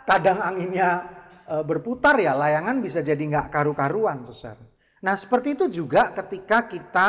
kadang 0.07 0.39
anginnya 0.39 1.20
berputar 1.51 2.15
ya 2.23 2.39
layangan 2.39 2.79
bisa 2.79 3.03
jadi 3.03 3.19
nggak 3.19 3.51
karu-karuan 3.51 4.23
saudara. 4.31 4.63
Nah 5.03 5.15
seperti 5.19 5.59
itu 5.59 5.67
juga 5.83 6.15
ketika 6.15 6.71
kita 6.71 7.07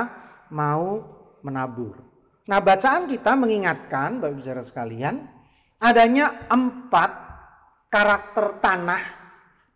mau 0.50 1.06
menabur. 1.46 2.02
Nah 2.50 2.58
bacaan 2.58 3.06
kita 3.06 3.38
mengingatkan 3.38 4.18
Bapak 4.18 4.36
Bicara 4.42 4.64
sekalian 4.66 5.30
adanya 5.78 6.50
empat 6.50 7.12
karakter 7.92 8.58
tanah 8.64 9.02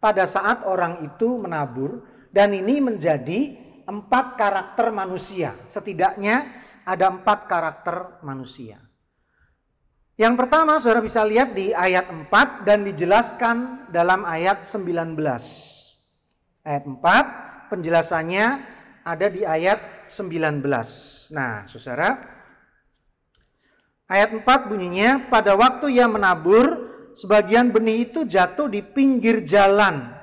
pada 0.02 0.26
saat 0.30 0.66
orang 0.66 1.02
itu 1.06 1.38
menabur 1.38 2.06
dan 2.30 2.54
ini 2.54 2.78
menjadi 2.78 3.58
empat 3.86 4.38
karakter 4.38 4.90
manusia. 4.94 5.54
Setidaknya 5.70 6.46
ada 6.86 7.10
empat 7.10 7.50
karakter 7.50 8.22
manusia. 8.22 8.85
Yang 10.16 10.34
pertama 10.40 10.80
saudara 10.80 11.04
bisa 11.04 11.28
lihat 11.28 11.52
di 11.52 11.76
ayat 11.76 12.08
4 12.08 12.64
dan 12.64 12.88
dijelaskan 12.88 13.92
dalam 13.92 14.24
ayat 14.24 14.64
19. 14.64 15.12
Ayat 16.64 16.84
4 16.88 17.68
penjelasannya 17.68 18.46
ada 19.04 19.28
di 19.28 19.44
ayat 19.44 20.08
19. 20.08 20.64
Nah 21.36 21.68
saudara 21.68 22.16
ayat 24.08 24.32
4 24.32 24.72
bunyinya 24.72 25.28
pada 25.28 25.52
waktu 25.60 26.00
ia 26.00 26.08
menabur 26.08 26.64
sebagian 27.12 27.76
benih 27.76 28.08
itu 28.08 28.24
jatuh 28.24 28.72
di 28.72 28.80
pinggir 28.80 29.44
jalan. 29.44 30.16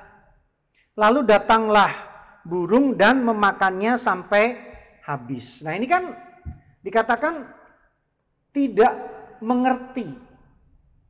Lalu 0.97 1.21
datanglah 1.21 1.93
burung 2.41 2.97
dan 2.97 3.21
memakannya 3.21 4.01
sampai 4.01 4.57
habis. 5.05 5.61
Nah 5.61 5.77
ini 5.77 5.85
kan 5.85 6.17
dikatakan 6.81 7.45
tidak 8.57 9.22
mengerti. 9.43 10.07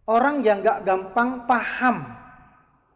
Orang 0.09 0.41
yang 0.41 0.65
gak 0.65 0.83
gampang 0.83 1.45
paham. 1.45 2.09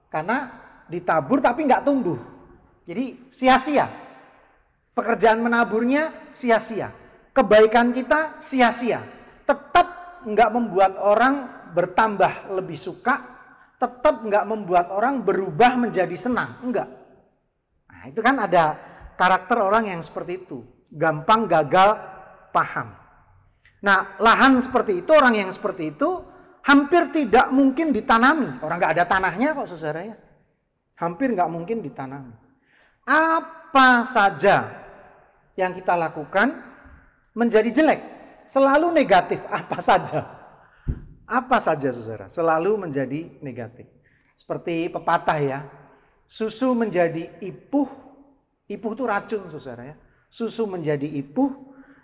Karena 0.10 0.50
ditabur 0.90 1.40
tapi 1.40 1.70
gak 1.70 1.86
tumbuh. 1.86 2.18
Jadi 2.90 3.30
sia-sia. 3.30 3.86
Pekerjaan 4.98 5.46
menaburnya 5.46 6.34
sia-sia. 6.34 6.90
Kebaikan 7.38 7.94
kita 7.94 8.42
sia-sia. 8.42 9.04
Tetap 9.46 10.20
nggak 10.26 10.50
membuat 10.50 10.98
orang 10.98 11.48
bertambah 11.78 12.50
lebih 12.58 12.80
suka. 12.80 13.22
Tetap 13.78 14.26
nggak 14.26 14.48
membuat 14.50 14.90
orang 14.90 15.22
berubah 15.22 15.78
menjadi 15.78 16.18
senang. 16.18 16.58
Enggak. 16.66 16.90
Nah 17.86 18.04
itu 18.10 18.26
kan 18.26 18.42
ada 18.42 18.74
karakter 19.14 19.62
orang 19.62 19.86
yang 19.94 20.02
seperti 20.02 20.48
itu. 20.48 20.66
Gampang 20.90 21.46
gagal 21.46 22.00
paham. 22.50 23.07
Nah, 23.82 24.18
lahan 24.18 24.58
seperti 24.58 25.06
itu, 25.06 25.12
orang 25.14 25.38
yang 25.38 25.50
seperti 25.54 25.94
itu 25.94 26.24
hampir 26.66 27.14
tidak 27.14 27.54
mungkin 27.54 27.94
ditanami. 27.94 28.60
Orang 28.60 28.82
nggak 28.82 28.94
ada 28.98 29.06
tanahnya 29.06 29.54
kok 29.54 29.70
saudara 29.70 30.02
ya. 30.04 30.16
Hampir 30.98 31.32
nggak 31.32 31.52
mungkin 31.52 31.86
ditanami. 31.86 32.34
Apa 33.08 34.04
saja 34.10 34.66
yang 35.56 35.78
kita 35.78 35.94
lakukan 35.94 36.58
menjadi 37.38 37.70
jelek. 37.70 38.02
Selalu 38.50 38.96
negatif, 38.96 39.40
apa 39.52 39.78
saja. 39.84 40.26
Apa 41.28 41.60
saja 41.60 41.92
saudara, 41.92 42.32
selalu 42.32 42.88
menjadi 42.88 43.28
negatif. 43.44 43.84
Seperti 44.40 44.88
pepatah 44.88 45.40
ya, 45.44 45.60
susu 46.24 46.72
menjadi 46.72 47.28
ipuh, 47.44 47.90
ipuh 48.72 48.92
itu 48.96 49.04
racun 49.04 49.44
saudara 49.52 49.92
ya. 49.92 49.96
Susu 50.32 50.64
menjadi 50.64 51.04
ipuh, 51.04 51.52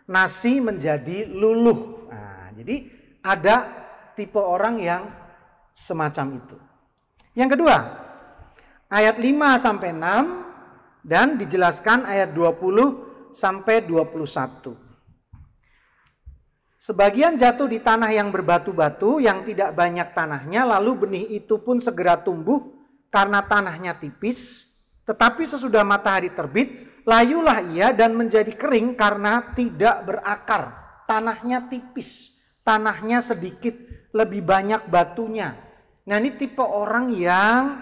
nasi 0.08 0.60
menjadi 0.60 1.28
luluh. 1.28 2.10
Nah, 2.12 2.52
jadi 2.56 2.88
ada 3.24 3.56
tipe 4.14 4.40
orang 4.40 4.80
yang 4.80 5.04
semacam 5.74 6.38
itu. 6.38 6.58
Yang 7.34 7.58
kedua, 7.58 7.78
ayat 8.94 9.18
5 9.18 9.58
sampai 9.58 9.90
6 9.96 11.04
dan 11.04 11.36
dijelaskan 11.42 12.06
ayat 12.06 12.32
20 12.32 13.34
sampai 13.34 13.82
21. 13.84 14.78
Sebagian 16.84 17.40
jatuh 17.40 17.72
di 17.72 17.80
tanah 17.80 18.12
yang 18.12 18.28
berbatu-batu 18.28 19.24
yang 19.24 19.48
tidak 19.48 19.72
banyak 19.72 20.12
tanahnya 20.12 20.68
lalu 20.68 21.08
benih 21.08 21.26
itu 21.32 21.56
pun 21.56 21.80
segera 21.80 22.20
tumbuh 22.20 22.60
karena 23.08 23.40
tanahnya 23.40 23.96
tipis 23.96 24.68
tetapi 25.08 25.48
sesudah 25.48 25.88
matahari 25.88 26.28
terbit 26.28 26.92
layulah 27.04 27.60
ia 27.72 27.92
dan 27.92 28.16
menjadi 28.16 28.52
kering 28.56 28.96
karena 28.96 29.54
tidak 29.56 30.04
berakar. 30.08 30.64
Tanahnya 31.04 31.68
tipis, 31.68 32.32
tanahnya 32.64 33.20
sedikit, 33.20 33.76
lebih 34.16 34.44
banyak 34.46 34.88
batunya. 34.88 35.56
Nah 36.08 36.16
ini 36.20 36.36
tipe 36.40 36.64
orang 36.64 37.12
yang 37.12 37.80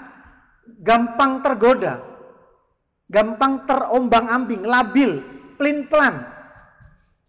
gampang 0.82 1.42
tergoda, 1.46 2.02
gampang 3.10 3.66
terombang 3.70 4.26
ambing, 4.30 4.64
labil, 4.66 5.22
pelin-pelan. 5.58 6.26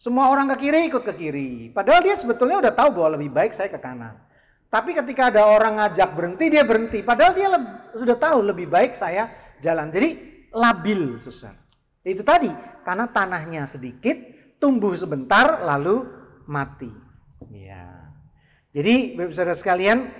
Semua 0.01 0.35
orang 0.35 0.51
ke 0.57 0.67
kiri 0.67 0.91
ikut 0.91 1.07
ke 1.07 1.15
kiri. 1.15 1.71
Padahal 1.71 2.03
dia 2.03 2.19
sebetulnya 2.19 2.59
udah 2.59 2.73
tahu 2.75 2.99
bahwa 2.99 3.21
lebih 3.21 3.31
baik 3.31 3.55
saya 3.55 3.71
ke 3.71 3.79
kanan. 3.79 4.19
Tapi 4.67 4.97
ketika 4.97 5.29
ada 5.31 5.47
orang 5.47 5.79
ngajak 5.79 6.11
berhenti, 6.17 6.49
dia 6.49 6.65
berhenti. 6.67 7.05
Padahal 7.05 7.37
dia 7.37 7.49
sudah 7.95 8.17
tahu 8.19 8.41
lebih 8.43 8.67
baik 8.67 8.99
saya 8.99 9.31
jalan. 9.63 9.93
Jadi 9.93 10.17
labil, 10.51 11.21
susah. 11.23 11.62
Itu 12.03 12.27
tadi, 12.27 12.51
karena 12.83 13.07
tanahnya 13.07 13.71
sedikit, 13.71 14.19
tumbuh 14.59 14.91
sebentar, 14.99 15.63
lalu 15.63 16.03
mati. 16.51 16.91
Ya. 17.55 18.11
Jadi, 18.75 19.15
saudara 19.31 19.55
sekalian, 19.55 20.11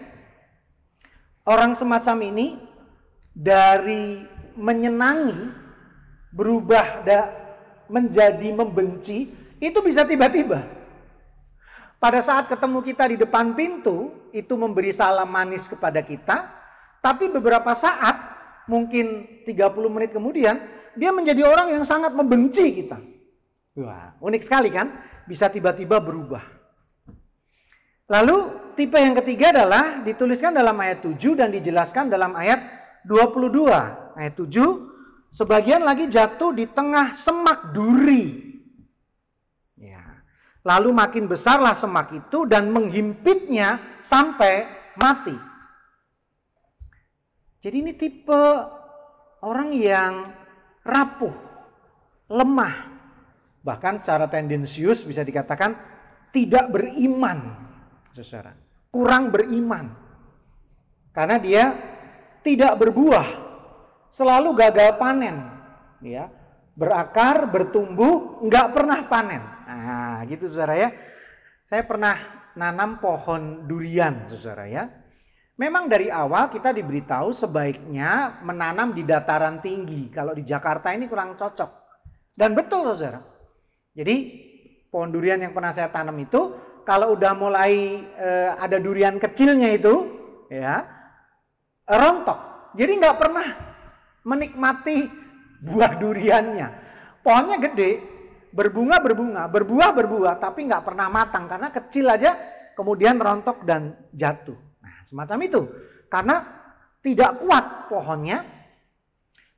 orang 1.43 1.75
semacam 1.75 2.17
ini 2.23 2.47
dari 3.35 4.23
menyenangi 4.55 5.51
berubah 6.31 7.03
da, 7.03 7.21
menjadi 7.91 8.49
membenci 8.55 9.33
itu 9.59 9.79
bisa 9.83 10.07
tiba-tiba. 10.07 10.65
Pada 12.03 12.19
saat 12.19 12.51
ketemu 12.51 12.83
kita 12.83 13.05
di 13.15 13.17
depan 13.19 13.55
pintu, 13.55 14.11
itu 14.35 14.59
memberi 14.59 14.91
salam 14.91 15.31
manis 15.31 15.71
kepada 15.71 16.03
kita, 16.03 16.51
tapi 16.99 17.31
beberapa 17.31 17.75
saat, 17.79 18.19
mungkin 18.67 19.27
30 19.47 19.91
menit 19.91 20.11
kemudian, 20.11 20.59
dia 20.97 21.11
menjadi 21.11 21.43
orang 21.47 21.73
yang 21.73 21.85
sangat 21.85 22.13
membenci 22.13 22.83
kita. 22.83 22.99
Wah, 23.81 24.13
unik 24.21 24.43
sekali 24.45 24.69
kan? 24.69 24.93
Bisa 25.25 25.49
tiba-tiba 25.49 25.97
berubah. 26.03 26.45
Lalu 28.13 28.37
tipe 28.77 29.01
yang 29.01 29.17
ketiga 29.17 29.57
adalah 29.57 30.05
dituliskan 30.05 30.53
dalam 30.53 30.77
ayat 30.77 31.01
7 31.01 31.17
dan 31.39 31.49
dijelaskan 31.49 32.13
dalam 32.13 32.37
ayat 32.37 32.61
22. 33.09 34.19
Ayat 34.19 34.35
7, 34.37 35.33
sebagian 35.33 35.81
lagi 35.81 36.13
jatuh 36.13 36.53
di 36.53 36.69
tengah 36.69 37.17
semak 37.17 37.73
duri. 37.73 38.53
Ya. 39.81 40.21
Lalu 40.61 40.93
makin 40.93 41.25
besarlah 41.25 41.73
semak 41.73 42.13
itu 42.13 42.45
dan 42.45 42.69
menghimpitnya 42.69 43.81
sampai 44.05 44.69
mati. 45.01 45.35
Jadi 47.63 47.77
ini 47.79 47.93
tipe 47.97 48.43
orang 49.41 49.71
yang 49.73 50.27
rapuh, 50.83 51.35
lemah, 52.31 52.75
bahkan 53.63 53.99
secara 53.99 54.27
tendensius 54.27 55.07
bisa 55.07 55.23
dikatakan 55.23 55.75
tidak 56.35 56.71
beriman, 56.71 57.55
saudara, 58.15 58.55
kurang 58.91 59.31
beriman, 59.31 59.95
karena 61.15 61.37
dia 61.39 61.65
tidak 62.43 62.79
berbuah, 62.79 63.29
selalu 64.11 64.55
gagal 64.59 64.99
panen, 64.99 65.37
ya, 66.03 66.29
berakar, 66.73 67.49
bertumbuh, 67.49 68.43
nggak 68.43 68.69
pernah 68.73 69.01
panen. 69.07 69.43
Nah, 69.69 70.21
gitu 70.29 70.49
saudara 70.49 70.77
ya. 70.79 70.91
Saya 71.69 71.85
pernah 71.89 72.17
nanam 72.57 73.01
pohon 73.01 73.65
durian, 73.69 74.29
saudara 74.29 74.69
ya. 74.69 74.85
Memang 75.61 75.85
dari 75.85 76.09
awal 76.09 76.49
kita 76.49 76.73
diberitahu 76.73 77.37
sebaiknya 77.37 78.41
menanam 78.41 78.97
di 78.97 79.05
dataran 79.05 79.61
tinggi. 79.61 80.09
Kalau 80.09 80.33
di 80.33 80.43
Jakarta 80.49 80.97
ini 80.97 81.05
kurang 81.05 81.37
cocok. 81.37 81.71
Dan 82.33 82.57
betul 82.57 82.89
saudara. 82.89 83.21
Jadi 83.93 84.17
pohon 84.89 85.13
durian 85.13 85.37
yang 85.37 85.53
pernah 85.53 85.77
saya 85.77 85.93
tanam 85.93 86.17
itu 86.17 86.57
kalau 86.89 87.13
udah 87.13 87.37
mulai 87.37 88.01
e, 88.01 88.29
ada 88.57 88.81
durian 88.81 89.21
kecilnya 89.21 89.77
itu 89.77 90.09
ya 90.49 90.89
rontok. 91.85 92.73
Jadi 92.73 92.93
nggak 92.97 93.19
pernah 93.21 93.47
menikmati 94.25 95.05
buah 95.69 95.93
duriannya. 96.01 96.69
Pohonnya 97.21 97.61
gede, 97.61 98.01
berbunga 98.57 98.99
berbunga, 99.05 99.45
berbuah 99.53 99.91
berbuah, 99.93 100.35
tapi 100.41 100.65
nggak 100.65 100.83
pernah 100.83 101.13
matang 101.13 101.47
karena 101.47 101.69
kecil 101.71 102.09
aja, 102.09 102.35
kemudian 102.75 103.21
rontok 103.21 103.63
dan 103.69 103.95
jatuh. 104.17 104.72
Nah, 104.83 105.07
semacam 105.07 105.39
itu. 105.47 105.63
Karena 106.11 106.43
tidak 107.01 107.41
kuat 107.41 107.89
pohonnya, 107.89 108.43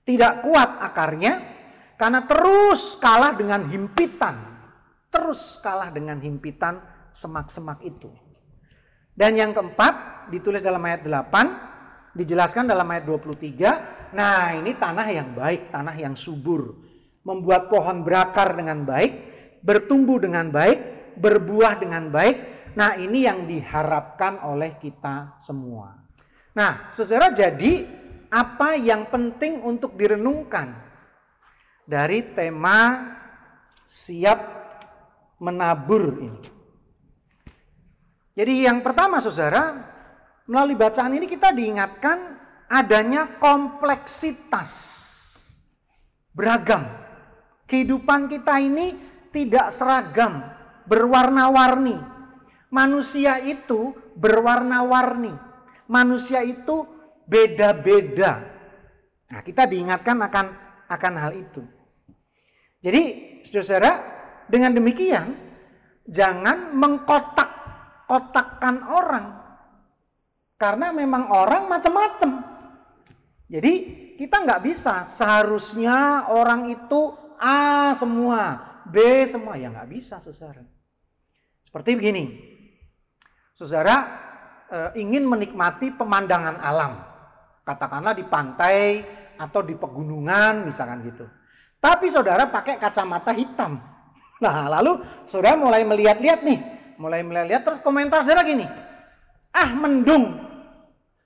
tidak 0.04 0.44
kuat 0.44 0.70
akarnya, 0.84 1.32
karena 1.96 2.28
terus 2.28 3.00
kalah 3.00 3.32
dengan 3.34 3.66
himpitan. 3.72 4.36
Terus 5.08 5.58
kalah 5.64 5.88
dengan 5.94 6.20
himpitan 6.20 6.82
semak-semak 7.14 7.80
itu. 7.86 8.10
Dan 9.14 9.38
yang 9.38 9.54
keempat, 9.54 10.26
ditulis 10.34 10.58
dalam 10.58 10.82
ayat 10.82 11.06
8, 11.06 12.18
dijelaskan 12.18 12.66
dalam 12.66 12.86
ayat 12.90 13.06
23, 13.06 14.10
nah 14.14 14.50
ini 14.58 14.74
tanah 14.74 15.06
yang 15.06 15.38
baik, 15.38 15.70
tanah 15.70 15.94
yang 15.94 16.18
subur. 16.18 16.74
Membuat 17.24 17.70
pohon 17.72 18.02
berakar 18.04 18.58
dengan 18.58 18.82
baik, 18.84 19.12
bertumbuh 19.64 20.20
dengan 20.20 20.50
baik, 20.50 20.78
berbuah 21.16 21.78
dengan 21.80 22.10
baik. 22.10 22.36
Nah 22.74 22.98
ini 22.98 23.26
yang 23.26 23.46
diharapkan 23.46 24.42
oleh 24.42 24.78
kita 24.82 25.38
semua. 25.38 25.94
Nah 26.58 26.90
saudara 26.90 27.30
jadi 27.30 27.86
apa 28.34 28.74
yang 28.74 29.06
penting 29.14 29.62
untuk 29.62 29.94
direnungkan 29.94 30.74
dari 31.86 32.34
tema 32.34 33.14
siap 33.86 34.40
menabur 35.38 36.18
ini. 36.18 36.50
Jadi 38.34 38.66
yang 38.66 38.82
pertama 38.82 39.22
saudara, 39.22 39.78
melalui 40.50 40.74
bacaan 40.74 41.14
ini 41.14 41.30
kita 41.30 41.54
diingatkan 41.54 42.34
adanya 42.66 43.38
kompleksitas. 43.38 44.70
Beragam. 46.34 46.82
Kehidupan 47.70 48.26
kita 48.26 48.58
ini 48.58 48.98
tidak 49.30 49.70
seragam, 49.70 50.42
berwarna-warni. 50.90 52.13
Manusia 52.74 53.38
itu 53.38 53.94
berwarna-warni. 54.18 55.30
Manusia 55.86 56.42
itu 56.42 56.82
beda-beda. 57.22 58.42
Nah, 59.30 59.40
kita 59.46 59.70
diingatkan 59.70 60.18
akan 60.18 60.46
akan 60.90 61.14
hal 61.14 61.32
itu. 61.38 61.62
Jadi, 62.82 63.02
saudara, 63.46 64.02
dengan 64.50 64.74
demikian 64.74 65.38
jangan 66.10 66.74
mengkotak 66.74 67.50
kotakkan 68.10 68.82
orang. 68.90 69.38
Karena 70.58 70.90
memang 70.90 71.30
orang 71.30 71.70
macam-macam. 71.70 72.42
Jadi 73.46 73.72
kita 74.18 74.42
nggak 74.42 74.62
bisa 74.66 75.06
seharusnya 75.06 76.26
orang 76.26 76.74
itu 76.74 77.14
A 77.38 77.94
semua, 77.94 78.58
B 78.90 78.98
semua. 79.30 79.54
Ya 79.54 79.70
nggak 79.70 79.90
bisa 79.94 80.18
saudara. 80.18 80.66
Seperti 81.62 81.94
begini. 81.94 82.53
Saudara 83.54 83.96
e, 84.66 84.78
ingin 84.98 85.22
menikmati 85.30 85.94
pemandangan 85.94 86.58
alam. 86.58 86.98
Katakanlah 87.62 88.12
di 88.18 88.26
pantai 88.26 89.06
atau 89.38 89.62
di 89.62 89.78
pegunungan 89.78 90.66
misalkan 90.66 91.06
gitu. 91.06 91.24
Tapi 91.78 92.10
saudara 92.10 92.50
pakai 92.50 92.82
kacamata 92.82 93.30
hitam. 93.30 93.78
Nah 94.42 94.66
lalu 94.66 95.00
saudara 95.30 95.54
mulai 95.54 95.86
melihat-lihat 95.86 96.42
nih. 96.42 96.58
Mulai 96.98 97.22
melihat 97.22 97.62
terus 97.62 97.78
komentar 97.78 98.26
saudara 98.26 98.42
gini. 98.42 98.66
Ah 99.54 99.70
mendung. 99.70 100.34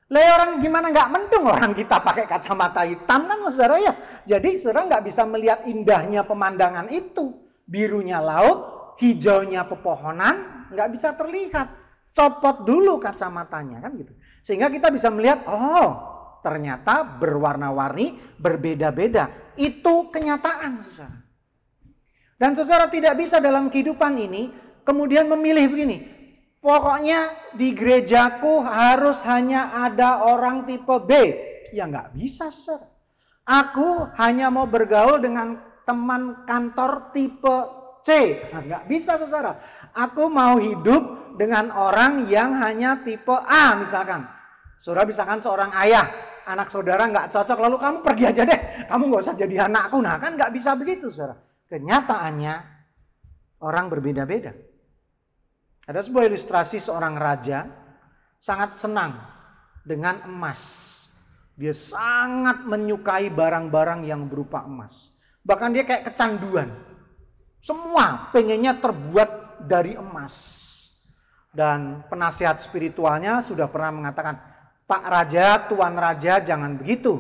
Lah 0.09 0.25
orang 0.41 0.61
gimana 0.61 0.89
nggak 0.89 1.09
mendung? 1.13 1.45
Orang 1.53 1.77
kita 1.77 2.01
pakai 2.01 2.25
kacamata 2.25 2.81
hitam 2.85 3.29
kan 3.29 3.39
saudara 3.53 3.77
ya. 3.77 3.93
Jadi 4.25 4.57
saudara 4.57 4.89
nggak 4.89 5.05
bisa 5.05 5.25
melihat 5.25 5.65
indahnya 5.69 6.25
pemandangan 6.25 6.89
itu. 6.93 7.37
Birunya 7.69 8.21
laut 8.21 8.97
hijaunya 9.01 9.69
pepohonan 9.69 10.69
nggak 10.73 10.89
bisa 10.97 11.13
terlihat 11.13 11.88
copot 12.19 12.67
dulu 12.67 12.99
kacamatanya 12.99 13.79
kan 13.79 13.95
gitu 13.95 14.11
sehingga 14.43 14.67
kita 14.67 14.91
bisa 14.91 15.07
melihat 15.15 15.47
oh 15.47 16.19
ternyata 16.43 17.07
berwarna-warni 17.23 18.19
berbeda-beda 18.43 19.55
itu 19.55 20.11
kenyataan 20.11 20.83
saudara 20.83 21.29
dan 22.39 22.55
saudara 22.55 22.87
tidak 22.87 23.19
bisa 23.19 23.43
dalam 23.43 23.67
kehidupan 23.67 24.15
ini 24.15 24.55
kemudian 24.87 25.27
memilih 25.29 25.69
begini, 25.69 25.99
pokoknya 26.65 27.35
di 27.59 27.75
gerejaku 27.75 28.65
harus 28.65 29.19
hanya 29.29 29.75
ada 29.85 30.25
orang 30.25 30.65
tipe 30.65 30.97
B. 31.05 31.11
Ya 31.77 31.85
nggak 31.85 32.17
bisa, 32.17 32.49
saudara. 32.49 32.89
Aku 33.45 34.09
hanya 34.17 34.49
mau 34.49 34.65
bergaul 34.71 35.21
dengan 35.21 35.61
teman 35.83 36.49
kantor 36.49 37.13
tipe 37.13 37.57
C. 38.07 38.41
Nah, 38.55 38.65
nggak 38.65 38.85
bisa, 38.89 39.21
saudara. 39.21 39.61
Aku 39.93 40.31
mau 40.31 40.57
hidup 40.63 41.28
dengan 41.39 41.71
orang 41.71 42.27
yang 42.27 42.59
hanya 42.59 42.99
tipe 43.07 43.33
A, 43.33 43.79
misalkan. 43.79 44.27
Saudara 44.83 45.07
misalkan 45.07 45.39
seorang 45.39 45.71
ayah, 45.79 46.07
anak 46.51 46.71
saudara 46.75 47.07
nggak 47.07 47.31
cocok, 47.31 47.59
lalu 47.63 47.77
kamu 47.79 47.97
pergi 48.03 48.25
aja 48.27 48.43
deh. 48.43 48.61
Kamu 48.91 49.03
nggak 49.07 49.23
usah 49.23 49.37
jadi 49.39 49.71
anakku. 49.71 50.03
Nah 50.03 50.19
kan 50.19 50.35
nggak 50.35 50.51
bisa 50.51 50.75
begitu, 50.75 51.15
saudara. 51.15 51.39
Kenyataannya 51.71 52.55
orang 53.63 53.87
berbeda-beda. 53.87 54.53
Ada 55.89 56.05
sebuah 56.05 56.29
ilustrasi 56.29 56.83
seorang 56.83 57.17
raja 57.17 57.65
sangat 58.37 58.77
senang 58.77 59.17
dengan 59.87 60.21
emas. 60.29 60.85
Dia 61.59 61.75
sangat 61.75 62.63
menyukai 62.69 63.33
barang-barang 63.33 64.07
yang 64.07 64.31
berupa 64.31 64.63
emas. 64.63 65.17
Bahkan 65.43 65.75
dia 65.75 65.83
kayak 65.89 66.13
kecanduan. 66.13 66.71
Semua 67.59 68.31
pengennya 68.31 68.79
terbuat 68.79 69.65
dari 69.67 69.99
emas. 69.99 70.68
Dan 71.59 72.07
penasihat 72.07 72.63
spiritualnya 72.63 73.43
sudah 73.43 73.67
pernah 73.67 73.91
mengatakan, 73.91 74.39
Pak 74.87 75.05
Raja, 75.11 75.67
Tuan 75.67 75.99
Raja 75.99 76.39
jangan 76.39 76.79
begitu. 76.79 77.19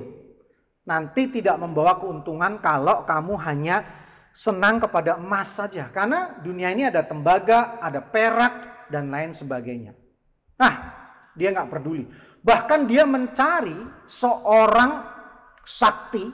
Nanti 0.87 1.27
tidak 1.27 1.59
membawa 1.59 1.98
keuntungan 1.98 2.62
kalau 2.62 3.03
kamu 3.03 3.35
hanya 3.42 3.83
senang 4.31 4.79
kepada 4.79 5.18
emas 5.18 5.59
saja. 5.59 5.90
Karena 5.90 6.38
dunia 6.38 6.70
ini 6.70 6.87
ada 6.87 7.03
tembaga, 7.03 7.83
ada 7.83 7.98
perak, 7.98 8.87
dan 8.94 9.11
lain 9.11 9.35
sebagainya. 9.35 9.92
Nah, 10.55 10.74
dia 11.37 11.51
nggak 11.51 11.68
peduli. 11.74 12.07
Bahkan 12.40 12.88
dia 12.88 13.05
mencari 13.05 13.77
seorang 14.09 15.05
sakti 15.66 16.24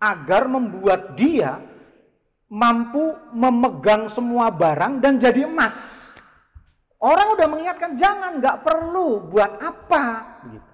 agar 0.00 0.46
membuat 0.48 1.18
dia 1.18 1.60
mampu 2.48 3.12
memegang 3.34 4.08
semua 4.08 4.48
barang 4.48 5.04
dan 5.04 5.20
jadi 5.20 5.44
emas. 5.44 6.07
Orang 6.98 7.38
udah 7.38 7.46
mengingatkan 7.46 7.94
jangan, 7.94 8.42
nggak 8.42 8.66
perlu, 8.66 9.30
buat 9.30 9.62
apa? 9.62 10.04
Gitu. 10.50 10.72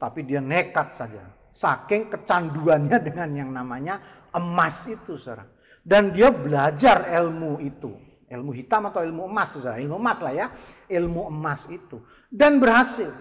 Tapi 0.00 0.20
dia 0.24 0.40
nekat 0.40 0.96
saja, 0.96 1.20
saking 1.52 2.08
kecanduannya 2.08 2.96
dengan 3.12 3.28
yang 3.36 3.50
namanya 3.52 4.00
emas 4.32 4.88
itu, 4.88 5.20
saudara. 5.20 5.44
Dan 5.84 6.16
dia 6.16 6.32
belajar 6.32 7.08
ilmu 7.12 7.60
itu. 7.60 7.92
Ilmu 8.30 8.56
hitam 8.56 8.88
atau 8.88 9.04
ilmu 9.04 9.28
emas, 9.28 9.52
saudara. 9.52 9.76
Ilmu 9.76 9.96
emas 10.00 10.18
lah 10.24 10.32
ya. 10.32 10.46
Ilmu 10.88 11.28
emas 11.28 11.68
itu. 11.68 12.00
Dan 12.32 12.56
berhasil. 12.56 13.12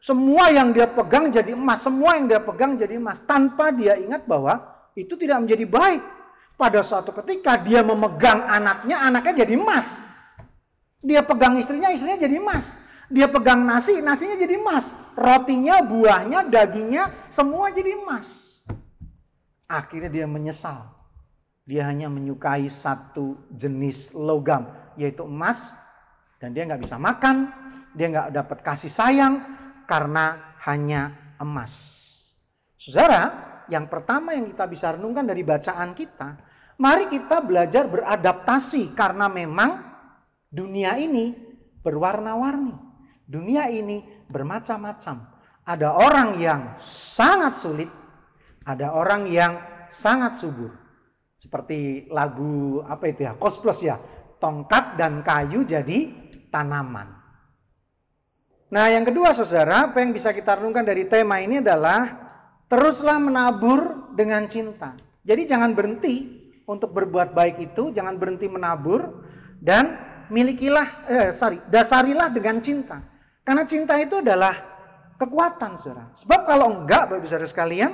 Semua 0.00 0.48
yang 0.48 0.72
dia 0.72 0.88
pegang 0.88 1.28
jadi 1.28 1.52
emas. 1.52 1.84
Semua 1.84 2.16
yang 2.16 2.26
dia 2.28 2.40
pegang 2.40 2.80
jadi 2.80 2.96
emas. 2.96 3.20
Tanpa 3.28 3.68
dia 3.68 4.00
ingat 4.00 4.24
bahwa 4.24 4.60
itu 4.96 5.12
tidak 5.18 5.44
menjadi 5.44 5.64
baik. 5.68 6.02
Pada 6.56 6.80
suatu 6.84 7.10
ketika 7.20 7.58
dia 7.58 7.82
memegang 7.82 8.44
anaknya, 8.44 9.02
anaknya 9.02 9.44
jadi 9.44 9.56
emas. 9.56 10.11
Dia 11.02 11.26
pegang 11.26 11.58
istrinya, 11.58 11.90
istrinya 11.90 12.18
jadi 12.18 12.38
emas. 12.38 12.70
Dia 13.12 13.28
pegang 13.28 13.66
nasi, 13.66 13.98
nasinya 14.00 14.38
jadi 14.38 14.56
emas. 14.56 14.88
Rotinya, 15.18 15.82
buahnya, 15.84 16.48
dagingnya, 16.48 17.28
semua 17.28 17.74
jadi 17.74 17.98
emas. 17.98 18.62
Akhirnya 19.66 20.08
dia 20.08 20.26
menyesal 20.30 21.02
dia 21.62 21.86
hanya 21.86 22.10
menyukai 22.10 22.66
satu 22.66 23.38
jenis 23.54 24.10
logam, 24.18 24.66
yaitu 24.98 25.22
emas. 25.22 25.70
Dan 26.42 26.50
dia 26.50 26.66
nggak 26.66 26.82
bisa 26.82 26.98
makan, 26.98 27.54
dia 27.94 28.10
nggak 28.10 28.34
dapat 28.34 28.58
kasih 28.66 28.90
sayang 28.90 29.38
karena 29.86 30.58
hanya 30.66 31.14
emas. 31.38 32.02
Saudara, 32.74 33.30
yang 33.70 33.86
pertama 33.86 34.34
yang 34.34 34.50
kita 34.50 34.66
bisa 34.66 34.98
renungkan 34.98 35.22
dari 35.22 35.46
bacaan 35.46 35.94
kita, 35.94 36.34
mari 36.82 37.06
kita 37.06 37.38
belajar 37.46 37.86
beradaptasi 37.86 38.90
karena 38.98 39.30
memang 39.30 39.91
dunia 40.52 41.00
ini 41.00 41.32
berwarna-warni. 41.80 42.76
Dunia 43.26 43.72
ini 43.72 44.04
bermacam-macam. 44.28 45.24
Ada 45.64 45.88
orang 45.94 46.38
yang 46.38 46.76
sangat 46.92 47.56
sulit, 47.56 47.88
ada 48.68 48.92
orang 48.92 49.26
yang 49.32 49.58
sangat 49.88 50.36
subur. 50.36 50.70
Seperti 51.40 52.06
lagu 52.12 52.84
apa 52.86 53.10
itu 53.10 53.26
ya? 53.26 53.34
Kos 53.34 53.58
plus 53.58 53.82
ya. 53.82 53.98
Tongkat 54.38 54.98
dan 55.00 55.22
kayu 55.24 55.62
jadi 55.66 56.10
tanaman. 56.50 57.08
Nah, 58.72 58.88
yang 58.90 59.06
kedua 59.06 59.36
Saudara, 59.36 59.90
apa 59.90 60.02
yang 60.02 60.16
bisa 60.16 60.34
kita 60.34 60.58
renungkan 60.58 60.82
dari 60.82 61.06
tema 61.06 61.38
ini 61.38 61.60
adalah 61.62 62.26
teruslah 62.66 63.20
menabur 63.20 64.10
dengan 64.16 64.48
cinta. 64.48 64.96
Jadi 65.22 65.46
jangan 65.46 65.76
berhenti 65.76 66.42
untuk 66.66 66.90
berbuat 66.90 67.36
baik 67.36 67.60
itu, 67.70 67.94
jangan 67.94 68.18
berhenti 68.18 68.48
menabur 68.50 69.22
dan 69.62 70.11
milikilah, 70.32 70.88
eh, 71.12 71.28
sorry, 71.36 71.60
dasarilah 71.68 72.32
dengan 72.32 72.64
cinta. 72.64 73.04
Karena 73.44 73.68
cinta 73.68 74.00
itu 74.00 74.24
adalah 74.24 74.56
kekuatan, 75.20 75.76
saudara. 75.84 76.08
Sebab 76.16 76.40
kalau 76.48 76.82
enggak, 76.82 77.12
bapak 77.12 77.28
saudara 77.28 77.44
sekalian, 77.44 77.92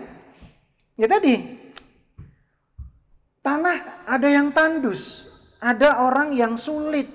ya 0.95 1.11
tadi 1.11 1.59
tanah 3.43 4.07
ada 4.07 4.29
yang 4.31 4.55
tandus, 4.55 5.27
ada 5.59 5.99
orang 5.99 6.31
yang 6.33 6.55
sulit. 6.55 7.11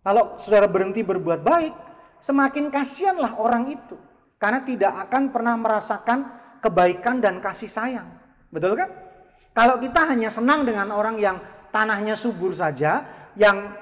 Kalau 0.00 0.38
saudara 0.38 0.70
berhenti 0.70 1.02
berbuat 1.04 1.42
baik, 1.42 1.74
semakin 2.22 2.70
kasihanlah 2.70 3.36
orang 3.36 3.74
itu. 3.74 3.98
Karena 4.40 4.64
tidak 4.64 4.92
akan 5.08 5.28
pernah 5.28 5.52
merasakan 5.60 6.18
kebaikan 6.64 7.20
dan 7.20 7.44
kasih 7.44 7.68
sayang. 7.68 8.08
Betul 8.48 8.80
kan? 8.80 8.88
Kalau 9.52 9.76
kita 9.76 10.08
hanya 10.08 10.32
senang 10.32 10.64
dengan 10.64 10.88
orang 10.94 11.20
yang 11.20 11.36
tanahnya 11.68 12.16
subur 12.16 12.56
saja, 12.56 13.04
yang 13.36 13.72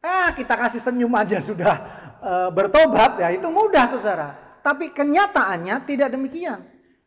ah 0.00 0.32
kita 0.32 0.56
kasih 0.56 0.80
senyum 0.80 1.12
aja 1.16 1.40
sudah 1.40 1.76
e, 2.20 2.32
bertobat 2.52 3.20
ya 3.20 3.28
itu 3.32 3.48
mudah 3.48 3.86
saudara. 3.92 4.36
Tapi 4.60 4.92
kenyataannya 4.92 5.76
tidak 5.88 6.12
demikian. 6.12 6.60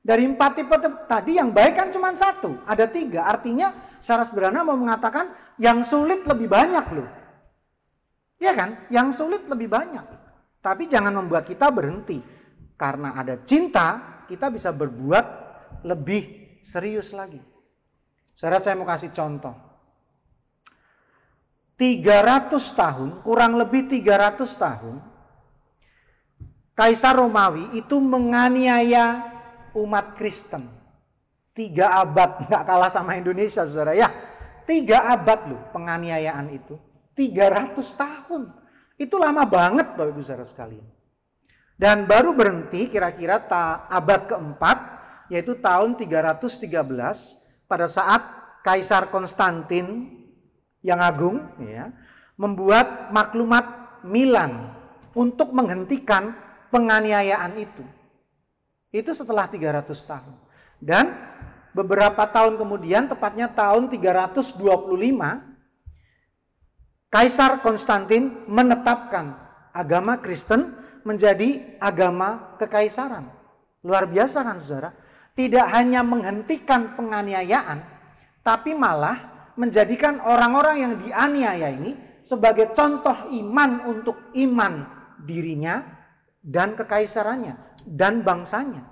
Dari 0.03 0.27
empat 0.27 0.59
tipe 0.59 0.75
tadi 1.07 1.39
yang 1.39 1.55
baik 1.55 1.79
kan 1.79 1.87
cuma 1.93 2.11
satu, 2.11 2.59
ada 2.67 2.89
tiga. 2.91 3.23
Artinya 3.23 3.71
secara 4.03 4.27
sederhana 4.27 4.65
mau 4.67 4.75
mengatakan 4.75 5.31
yang 5.55 5.85
sulit 5.85 6.27
lebih 6.27 6.51
banyak 6.51 6.85
loh. 6.91 7.07
Ya 8.35 8.51
kan? 8.51 8.83
Yang 8.91 9.23
sulit 9.23 9.47
lebih 9.47 9.71
banyak. 9.71 10.03
Tapi 10.59 10.91
jangan 10.91 11.15
membuat 11.15 11.47
kita 11.47 11.71
berhenti. 11.71 12.19
Karena 12.75 13.15
ada 13.15 13.39
cinta, 13.47 14.19
kita 14.27 14.51
bisa 14.51 14.75
berbuat 14.75 15.25
lebih 15.87 16.59
serius 16.59 17.15
lagi. 17.15 17.39
Saudara 18.35 18.59
saya 18.59 18.75
mau 18.75 18.83
kasih 18.83 19.15
contoh. 19.15 19.55
300 21.77 22.53
tahun, 22.77 23.09
kurang 23.25 23.57
lebih 23.57 23.89
300 23.89 24.45
tahun, 24.55 24.95
Kaisar 26.73 27.21
Romawi 27.21 27.77
itu 27.77 28.01
menganiaya 28.01 29.29
umat 29.77 30.17
Kristen. 30.17 30.65
Tiga 31.53 32.01
abad, 32.01 32.37
nggak 32.49 32.63
kalah 32.65 32.89
sama 32.89 33.13
Indonesia 33.13 33.61
saudara 33.65 33.93
ya. 33.93 34.09
Tiga 34.65 35.05
abad 35.05 35.53
loh 35.53 35.61
penganiayaan 35.69 36.49
itu. 36.49 36.77
300 37.13 37.77
tahun. 37.93 38.49
Itu 38.97 39.21
lama 39.21 39.45
banget 39.45 39.93
Bapak 39.93 40.17
Ibu 40.17 40.21
saudara 40.25 40.45
sekalian. 40.49 40.85
Dan 41.77 42.09
baru 42.09 42.33
berhenti 42.33 42.89
kira-kira 42.89 43.43
abad 43.89 44.29
keempat, 44.29 44.77
yaitu 45.29 45.57
tahun 45.61 45.93
313, 45.97 47.37
pada 47.69 47.85
saat 47.89 48.21
Kaisar 48.63 49.11
Konstantin 49.13 50.22
yang 50.83 50.99
agung 50.99 51.41
ya, 51.63 51.89
membuat 52.35 53.09
maklumat 53.15 53.65
Milan 54.03 54.75
untuk 55.15 55.55
menghentikan 55.55 56.35
penganiayaan 56.69 57.55
itu. 57.57 57.83
Itu 58.93 59.15
setelah 59.15 59.49
300 59.49 59.89
tahun. 60.05 60.35
Dan 60.77 61.09
beberapa 61.71 62.27
tahun 62.29 62.59
kemudian, 62.59 63.09
tepatnya 63.09 63.49
tahun 63.49 63.89
325, 63.89 64.59
Kaisar 67.09 67.61
Konstantin 67.61 68.45
menetapkan 68.49 69.37
agama 69.73 70.17
Kristen 70.21 70.77
menjadi 71.05 71.77
agama 71.77 72.57
kekaisaran. 72.57 73.29
Luar 73.85 74.09
biasa 74.09 74.41
kan 74.41 74.57
saudara? 74.57 74.91
Tidak 75.33 75.65
hanya 75.73 76.05
menghentikan 76.05 76.93
penganiayaan, 76.93 77.81
tapi 78.45 78.77
malah 78.77 79.32
menjadikan 79.59 80.21
orang-orang 80.23 80.75
yang 80.81 80.93
dianiaya 81.01 81.69
ini 81.69 81.91
sebagai 82.23 82.71
contoh 82.73 83.29
iman 83.29 83.71
untuk 83.85 84.31
iman 84.33 84.73
dirinya 85.21 85.83
dan 86.43 86.75
kekaisarannya 86.75 87.55
dan 87.87 88.23
bangsanya. 88.23 88.83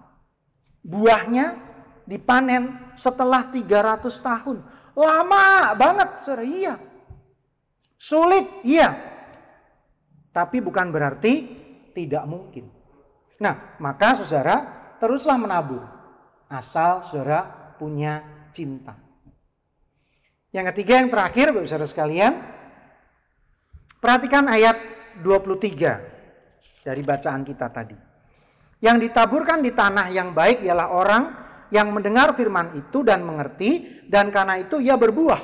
Buahnya 0.82 1.56
dipanen 2.06 2.94
setelah 2.98 3.48
300 3.50 4.12
tahun. 4.20 4.58
Lama 4.98 5.72
banget, 5.78 6.10
saudara. 6.26 6.44
Iya. 6.44 6.76
Sulit, 7.96 8.48
iya. 8.66 8.98
Tapi 10.34 10.58
bukan 10.64 10.90
berarti 10.90 11.34
tidak 11.94 12.24
mungkin. 12.26 12.68
Nah, 13.42 13.78
maka 13.82 14.22
saudara 14.22 14.58
teruslah 14.98 15.38
menabur. 15.38 15.84
Asal 16.52 17.06
saudara 17.08 17.74
punya 17.80 18.22
cinta. 18.52 19.01
Yang 20.52 20.66
ketiga 20.76 20.94
yang 21.00 21.08
terakhir 21.08 21.56
Bapak 21.56 21.68
Saudara 21.72 21.88
sekalian, 21.88 22.34
perhatikan 24.04 24.52
ayat 24.52 24.76
23 25.24 26.84
dari 26.84 27.02
bacaan 27.08 27.48
kita 27.48 27.72
tadi. 27.72 27.96
Yang 28.84 29.08
ditaburkan 29.08 29.64
di 29.64 29.72
tanah 29.72 30.12
yang 30.12 30.36
baik 30.36 30.60
ialah 30.68 30.92
orang 30.92 31.24
yang 31.72 31.96
mendengar 31.96 32.36
firman 32.36 32.76
itu 32.76 33.00
dan 33.00 33.24
mengerti 33.24 34.04
dan 34.12 34.28
karena 34.28 34.60
itu 34.60 34.84
ia 34.84 35.00
berbuah. 35.00 35.40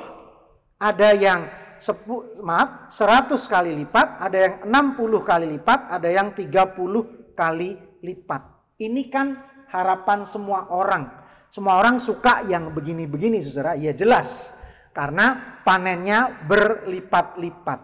Ada 0.76 1.16
yang 1.16 1.48
sepu, 1.80 2.36
maaf, 2.44 2.92
100 2.92 3.32
kali 3.48 3.72
lipat, 3.80 4.20
ada 4.20 4.36
yang 4.36 4.54
60 4.68 5.24
kali 5.24 5.46
lipat, 5.56 5.88
ada 5.88 6.08
yang 6.12 6.36
30 6.36 7.32
kali 7.32 7.80
lipat. 8.04 8.42
Ini 8.76 9.02
kan 9.08 9.40
harapan 9.72 10.28
semua 10.28 10.68
orang. 10.68 11.08
Semua 11.48 11.80
orang 11.80 11.96
suka 11.96 12.44
yang 12.44 12.76
begini-begini, 12.76 13.40
saudara. 13.40 13.72
Iya 13.72 13.96
jelas. 13.96 14.57
Karena 14.98 15.62
panennya 15.62 16.42
berlipat-lipat. 16.42 17.80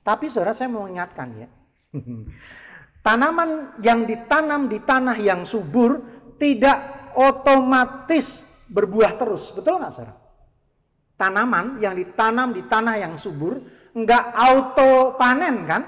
Tapi 0.00 0.24
saudara 0.32 0.56
saya 0.56 0.72
mau 0.72 0.88
ingatkan 0.88 1.28
ya. 1.36 1.48
Tanaman 3.04 3.76
yang 3.84 4.08
ditanam 4.08 4.72
di 4.72 4.80
tanah 4.80 5.20
yang 5.20 5.44
subur 5.44 6.00
tidak 6.40 7.12
otomatis 7.12 8.40
berbuah 8.72 9.20
terus. 9.20 9.52
Betul 9.52 9.84
nggak 9.84 9.92
saudara? 9.92 10.24
tanaman 11.14 11.78
yang 11.78 11.94
ditanam 11.94 12.50
di 12.50 12.66
tanah 12.66 12.98
yang 12.98 13.14
subur 13.14 13.62
nggak 13.94 14.24
auto 14.34 15.14
panen 15.14 15.66
kan? 15.66 15.82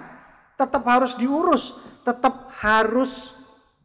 Tetap 0.57 0.83
harus 0.89 1.13
diurus, 1.21 1.77
tetap 2.01 2.49
harus 2.65 3.37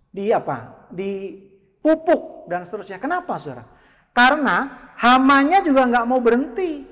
di 0.07 0.31
apa? 0.31 0.87
Dipupuk 0.87 2.47
dan 2.47 2.63
seterusnya. 2.63 2.95
Kenapa, 2.95 3.35
saudara? 3.35 3.67
Karena 4.15 4.90
hamanya 5.01 5.65
juga 5.65 5.89
nggak 5.89 6.05
mau 6.05 6.21
berhenti. 6.21 6.85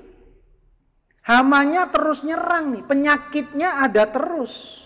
Hamanya 1.30 1.86
terus 1.94 2.26
nyerang 2.26 2.74
nih, 2.74 2.82
penyakitnya 2.82 3.86
ada 3.86 4.10
terus. 4.10 4.82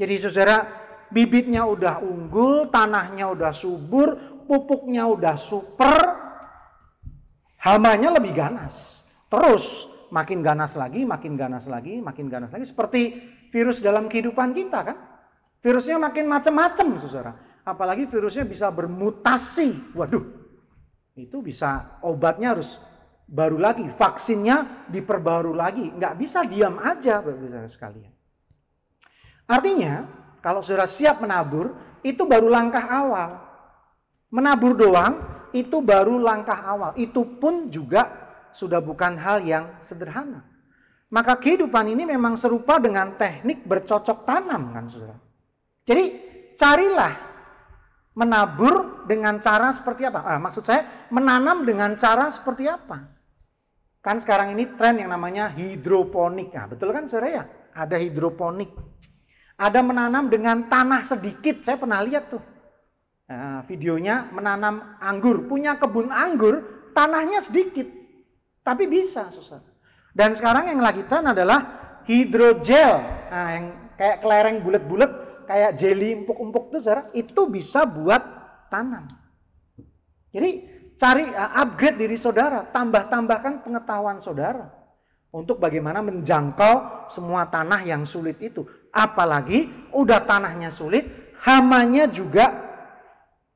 Jadi 0.00 0.14
saudara, 0.16 0.64
bibitnya 1.12 1.68
udah 1.68 2.00
unggul, 2.00 2.72
tanahnya 2.72 3.28
udah 3.28 3.52
subur, 3.52 4.16
pupuknya 4.48 5.04
udah 5.04 5.36
super, 5.36 6.22
Hamanya 7.62 8.10
lebih 8.18 8.34
ganas. 8.34 9.06
Terus 9.30 9.86
makin 10.10 10.42
ganas 10.42 10.74
lagi, 10.74 11.06
makin 11.06 11.38
ganas 11.38 11.70
lagi, 11.70 12.02
makin 12.02 12.26
ganas 12.26 12.50
lagi. 12.50 12.66
Seperti 12.66 13.22
virus 13.54 13.78
dalam 13.78 14.10
kehidupan 14.10 14.50
kita 14.50 14.82
kan. 14.82 14.98
Virusnya 15.62 15.94
makin 15.94 16.26
macam-macam, 16.26 16.98
saudara. 16.98 17.38
Apalagi 17.62 18.10
virusnya 18.10 18.42
bisa 18.42 18.66
bermutasi. 18.74 19.94
Waduh, 19.94 20.41
itu 21.16 21.44
bisa 21.44 22.00
obatnya 22.00 22.56
harus 22.56 22.80
baru 23.28 23.60
lagi. 23.60 23.84
Vaksinnya 23.96 24.88
diperbaru 24.88 25.52
lagi. 25.52 25.92
Nggak 25.92 26.14
bisa 26.16 26.44
diam 26.44 26.80
aja, 26.80 27.20
saudara 27.20 27.68
sekalian. 27.68 28.12
Artinya, 29.48 30.08
kalau 30.40 30.64
saudara 30.64 30.88
siap 30.88 31.20
menabur, 31.20 31.76
itu 32.02 32.24
baru 32.24 32.48
langkah 32.48 32.82
awal. 32.82 33.30
Menabur 34.32 34.72
doang 34.72 35.20
itu 35.52 35.84
baru 35.84 36.16
langkah 36.16 36.56
awal. 36.64 36.96
Itu 36.96 37.36
pun 37.36 37.68
juga 37.68 38.08
sudah 38.52 38.80
bukan 38.80 39.16
hal 39.20 39.44
yang 39.44 39.68
sederhana. 39.84 40.44
Maka 41.12 41.36
kehidupan 41.36 41.92
ini 41.92 42.08
memang 42.08 42.40
serupa 42.40 42.80
dengan 42.80 43.12
teknik 43.20 43.68
bercocok 43.68 44.24
tanam 44.24 44.72
kan 44.72 44.88
saudara. 44.88 45.20
Jadi 45.84 46.04
carilah 46.56 47.31
menabur 48.12 49.04
dengan 49.08 49.40
cara 49.40 49.72
seperti 49.72 50.08
apa? 50.08 50.20
Ah, 50.24 50.38
maksud 50.40 50.64
saya 50.64 51.08
menanam 51.08 51.64
dengan 51.64 51.96
cara 51.96 52.28
seperti 52.28 52.68
apa? 52.68 53.08
Kan 54.02 54.18
sekarang 54.18 54.52
ini 54.52 54.66
tren 54.74 54.98
yang 54.98 55.14
namanya 55.14 55.48
hidroponik. 55.54 56.50
Nah, 56.52 56.66
betul 56.66 56.90
kan 56.90 57.06
saudara 57.06 57.28
ya? 57.30 57.44
Ada 57.72 57.96
hidroponik. 58.02 58.74
Ada 59.56 59.80
menanam 59.80 60.26
dengan 60.26 60.66
tanah 60.66 61.06
sedikit. 61.06 61.62
Saya 61.62 61.78
pernah 61.78 62.02
lihat 62.02 62.34
tuh. 62.34 62.42
Nah, 63.32 63.64
videonya 63.64 64.28
menanam 64.28 64.98
anggur, 65.00 65.46
punya 65.48 65.80
kebun 65.80 66.12
anggur, 66.12 66.82
tanahnya 66.92 67.40
sedikit, 67.40 67.88
tapi 68.60 68.84
bisa, 68.84 69.32
susah. 69.32 69.64
Dan 70.12 70.36
sekarang 70.36 70.68
yang 70.68 70.84
lagi 70.84 71.00
tren 71.08 71.24
adalah 71.24 71.64
hidrogel, 72.04 73.00
nah, 73.32 73.48
yang 73.56 73.66
kayak 73.96 74.20
kelereng 74.20 74.60
bulat-bulat, 74.60 75.10
kayak 75.52 75.76
jelly 75.76 76.24
empuk-empuk 76.24 76.72
itu, 76.72 76.78
saudara, 76.80 77.12
itu 77.12 77.42
bisa 77.52 77.84
buat 77.84 78.24
tanam. 78.72 79.04
Jadi 80.32 80.50
cari 80.96 81.28
uh, 81.28 81.60
upgrade 81.60 82.00
diri 82.00 82.16
saudara, 82.16 82.64
tambah-tambahkan 82.72 83.60
pengetahuan 83.60 84.16
saudara 84.24 84.72
untuk 85.28 85.60
bagaimana 85.60 86.00
menjangkau 86.00 87.04
semua 87.12 87.52
tanah 87.52 87.84
yang 87.84 88.08
sulit 88.08 88.40
itu. 88.40 88.64
Apalagi 88.96 89.68
udah 89.92 90.24
tanahnya 90.24 90.72
sulit, 90.72 91.36
hamanya 91.44 92.08
juga 92.08 92.48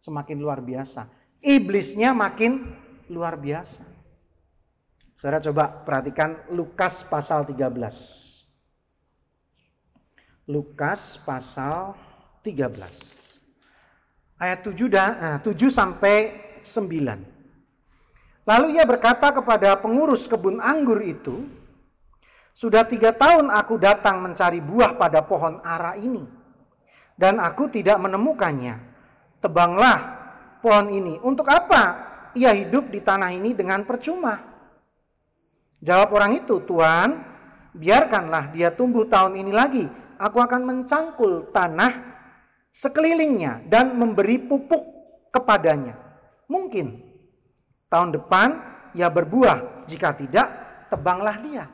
semakin 0.04 0.36
luar 0.36 0.60
biasa. 0.60 1.08
Iblisnya 1.40 2.12
makin 2.12 2.76
luar 3.08 3.40
biasa. 3.40 3.88
Saudara 5.16 5.40
coba 5.40 5.64
perhatikan 5.80 6.44
Lukas 6.52 7.00
pasal 7.08 7.48
13. 7.48 8.35
Lukas 10.46 11.18
pasal 11.26 11.98
13. 12.46 12.70
Ayat 14.38 14.62
7, 14.62 14.86
dan, 14.86 15.42
7 15.42 15.42
eh, 15.42 15.72
sampai 15.74 16.16
9. 16.62 18.46
Lalu 18.46 18.78
ia 18.78 18.86
berkata 18.86 19.34
kepada 19.34 19.74
pengurus 19.74 20.30
kebun 20.30 20.62
anggur 20.62 21.02
itu, 21.02 21.42
Sudah 22.56 22.88
tiga 22.88 23.12
tahun 23.12 23.52
aku 23.52 23.76
datang 23.76 24.24
mencari 24.24 24.64
buah 24.64 24.96
pada 24.96 25.20
pohon 25.20 25.60
ara 25.60 25.92
ini, 25.98 26.24
dan 27.18 27.36
aku 27.36 27.68
tidak 27.68 28.00
menemukannya. 28.00 28.80
Tebanglah 29.44 29.98
pohon 30.64 30.88
ini. 30.88 31.20
Untuk 31.20 31.44
apa 31.52 31.82
ia 32.32 32.56
hidup 32.56 32.88
di 32.88 33.04
tanah 33.04 33.34
ini 33.34 33.52
dengan 33.52 33.84
percuma? 33.84 34.40
Jawab 35.84 36.16
orang 36.16 36.40
itu, 36.40 36.64
Tuhan, 36.64 37.20
biarkanlah 37.76 38.56
dia 38.56 38.72
tumbuh 38.72 39.04
tahun 39.04 39.36
ini 39.36 39.52
lagi 39.52 39.84
aku 40.16 40.38
akan 40.40 40.62
mencangkul 40.64 41.52
tanah 41.52 42.16
sekelilingnya 42.72 43.68
dan 43.68 43.96
memberi 43.96 44.36
pupuk 44.40 44.84
kepadanya. 45.32 45.96
Mungkin 46.48 47.00
tahun 47.88 48.16
depan 48.16 48.48
ia 48.96 49.08
berbuah, 49.12 49.88
jika 49.88 50.16
tidak 50.16 50.46
tebanglah 50.88 51.36
dia. 51.40 51.64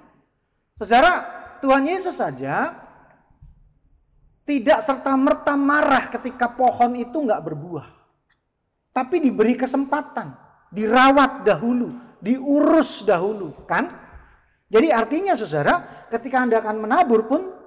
Saudara, 0.78 1.22
Tuhan 1.62 1.86
Yesus 1.86 2.18
saja 2.18 2.74
tidak 4.42 4.82
serta-merta 4.82 5.54
marah 5.54 6.10
ketika 6.10 6.50
pohon 6.50 6.98
itu 6.98 7.14
nggak 7.14 7.42
berbuah. 7.46 7.86
Tapi 8.92 9.22
diberi 9.22 9.54
kesempatan, 9.54 10.34
dirawat 10.74 11.46
dahulu, 11.46 12.18
diurus 12.18 13.06
dahulu, 13.06 13.54
kan? 13.64 13.88
Jadi 14.68 14.88
artinya 14.90 15.32
saudara, 15.38 16.06
ketika 16.10 16.42
Anda 16.42 16.60
akan 16.60 16.76
menabur 16.82 17.24
pun 17.30 17.61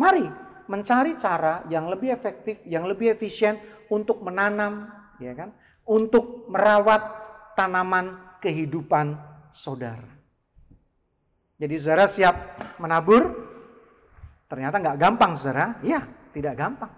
Mari 0.00 0.24
mencari 0.72 1.12
cara 1.20 1.60
yang 1.68 1.92
lebih 1.92 2.08
efektif, 2.08 2.56
yang 2.64 2.88
lebih 2.88 3.12
efisien 3.12 3.60
untuk 3.92 4.24
menanam, 4.24 4.88
ya 5.20 5.36
kan? 5.36 5.52
Untuk 5.84 6.48
merawat 6.48 7.04
tanaman 7.52 8.16
kehidupan 8.40 9.20
saudara. 9.52 10.08
Jadi 11.60 11.74
saudara 11.76 12.08
siap 12.08 12.36
menabur? 12.80 13.28
Ternyata 14.48 14.80
nggak 14.80 14.96
gampang 14.96 15.36
saudara. 15.36 15.76
Ya, 15.84 16.00
tidak 16.32 16.56
gampang. 16.56 16.88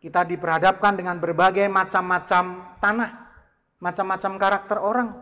Kita 0.00 0.24
diperhadapkan 0.24 0.96
dengan 0.96 1.20
berbagai 1.20 1.68
macam-macam 1.68 2.72
tanah, 2.80 3.10
macam-macam 3.84 4.32
karakter 4.40 4.78
orang. 4.80 5.12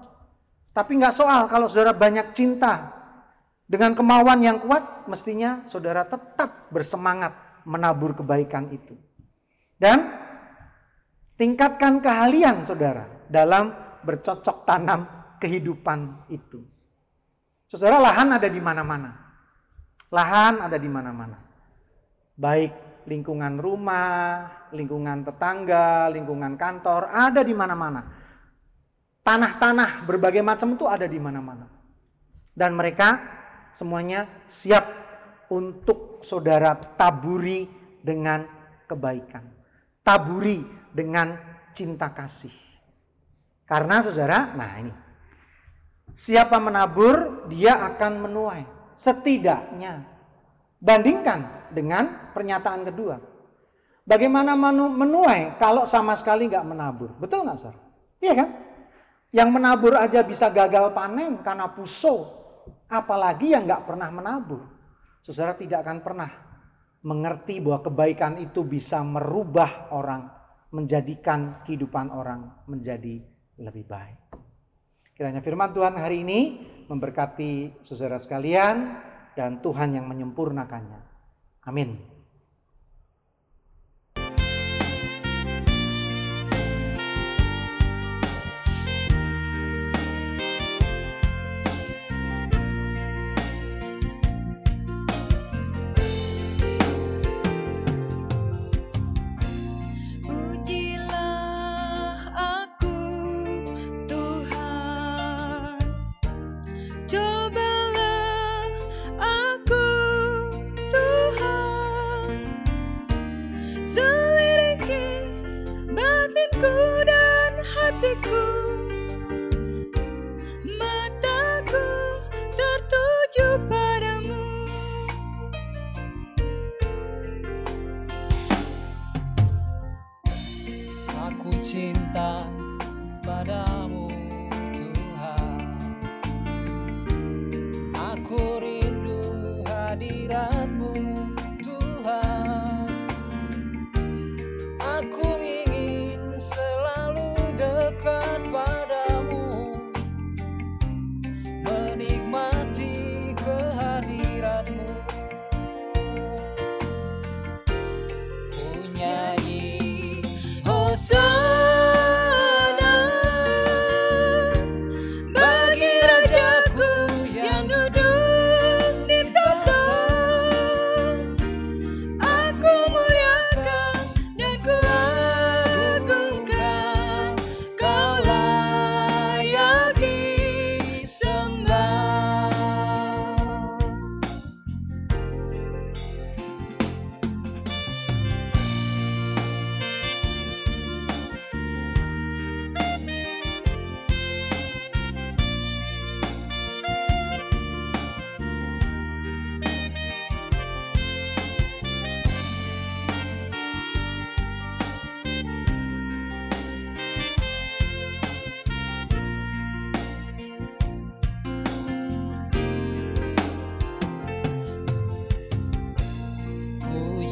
Tapi 0.70 1.02
nggak 1.02 1.16
soal 1.18 1.50
kalau 1.50 1.66
saudara 1.66 1.90
banyak 1.90 2.30
cinta, 2.38 2.97
dengan 3.68 3.92
kemauan 3.92 4.40
yang 4.40 4.64
kuat, 4.64 5.04
mestinya 5.12 5.60
saudara 5.68 6.08
tetap 6.08 6.72
bersemangat 6.72 7.36
menabur 7.68 8.16
kebaikan 8.16 8.72
itu. 8.72 8.96
Dan 9.76 10.08
tingkatkan 11.36 12.00
keahlian 12.00 12.64
saudara 12.64 13.04
dalam 13.28 13.76
bercocok 14.08 14.64
tanam 14.64 15.04
kehidupan 15.36 16.32
itu. 16.32 16.64
Saudara, 17.68 18.00
lahan 18.00 18.32
ada 18.32 18.48
di 18.48 18.56
mana-mana. 18.56 19.12
Lahan 20.08 20.64
ada 20.64 20.80
di 20.80 20.88
mana-mana. 20.88 21.36
Baik 22.40 23.04
lingkungan 23.04 23.60
rumah, 23.60 24.48
lingkungan 24.72 25.28
tetangga, 25.28 26.08
lingkungan 26.08 26.56
kantor, 26.56 27.12
ada 27.12 27.44
di 27.44 27.52
mana-mana. 27.52 28.00
Tanah-tanah 29.20 30.08
berbagai 30.08 30.40
macam 30.40 30.72
itu 30.72 30.88
ada 30.88 31.04
di 31.04 31.20
mana-mana. 31.20 31.68
Dan 32.56 32.72
mereka 32.72 33.37
semuanya 33.74 34.28
siap 34.46 34.84
untuk 35.48 36.22
saudara 36.24 36.76
taburi 36.76 37.68
dengan 38.04 38.44
kebaikan. 38.88 39.44
Taburi 40.04 40.64
dengan 40.92 41.36
cinta 41.76 42.08
kasih. 42.12 42.52
Karena 43.68 44.00
saudara, 44.00 44.56
nah 44.56 44.72
ini. 44.80 44.94
Siapa 46.16 46.56
menabur, 46.56 47.46
dia 47.52 47.76
akan 47.92 48.12
menuai. 48.24 48.64
Setidaknya. 48.96 50.02
Bandingkan 50.80 51.70
dengan 51.76 52.32
pernyataan 52.32 52.88
kedua. 52.88 53.20
Bagaimana 54.08 54.56
menuai 54.88 55.60
kalau 55.60 55.84
sama 55.84 56.16
sekali 56.16 56.48
nggak 56.48 56.64
menabur? 56.64 57.12
Betul 57.20 57.44
nggak, 57.44 57.58
Sir? 57.60 57.76
Iya 58.24 58.34
kan? 58.34 58.48
Yang 59.36 59.48
menabur 59.52 59.92
aja 60.00 60.24
bisa 60.24 60.48
gagal 60.48 60.96
panen 60.96 61.44
karena 61.44 61.68
puso, 61.68 62.37
Apalagi 62.88 63.52
yang 63.52 63.68
nggak 63.68 63.84
pernah 63.84 64.08
menabur. 64.08 64.64
Saudara 65.20 65.52
tidak 65.52 65.84
akan 65.84 65.98
pernah 66.00 66.30
mengerti 67.04 67.60
bahwa 67.60 67.84
kebaikan 67.84 68.40
itu 68.40 68.64
bisa 68.64 69.04
merubah 69.04 69.92
orang, 69.92 70.32
menjadikan 70.72 71.62
kehidupan 71.68 72.08
orang 72.10 72.64
menjadi 72.64 73.20
lebih 73.60 73.84
baik. 73.84 74.18
Kiranya 75.12 75.42
firman 75.42 75.74
Tuhan 75.74 75.98
hari 75.98 76.22
ini 76.24 76.40
memberkati 76.88 77.82
saudara 77.84 78.16
sekalian 78.22 78.96
dan 79.34 79.58
Tuhan 79.60 79.98
yang 79.98 80.06
menyempurnakannya. 80.06 81.00
Amin. 81.66 82.17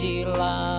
Love. 0.06 0.75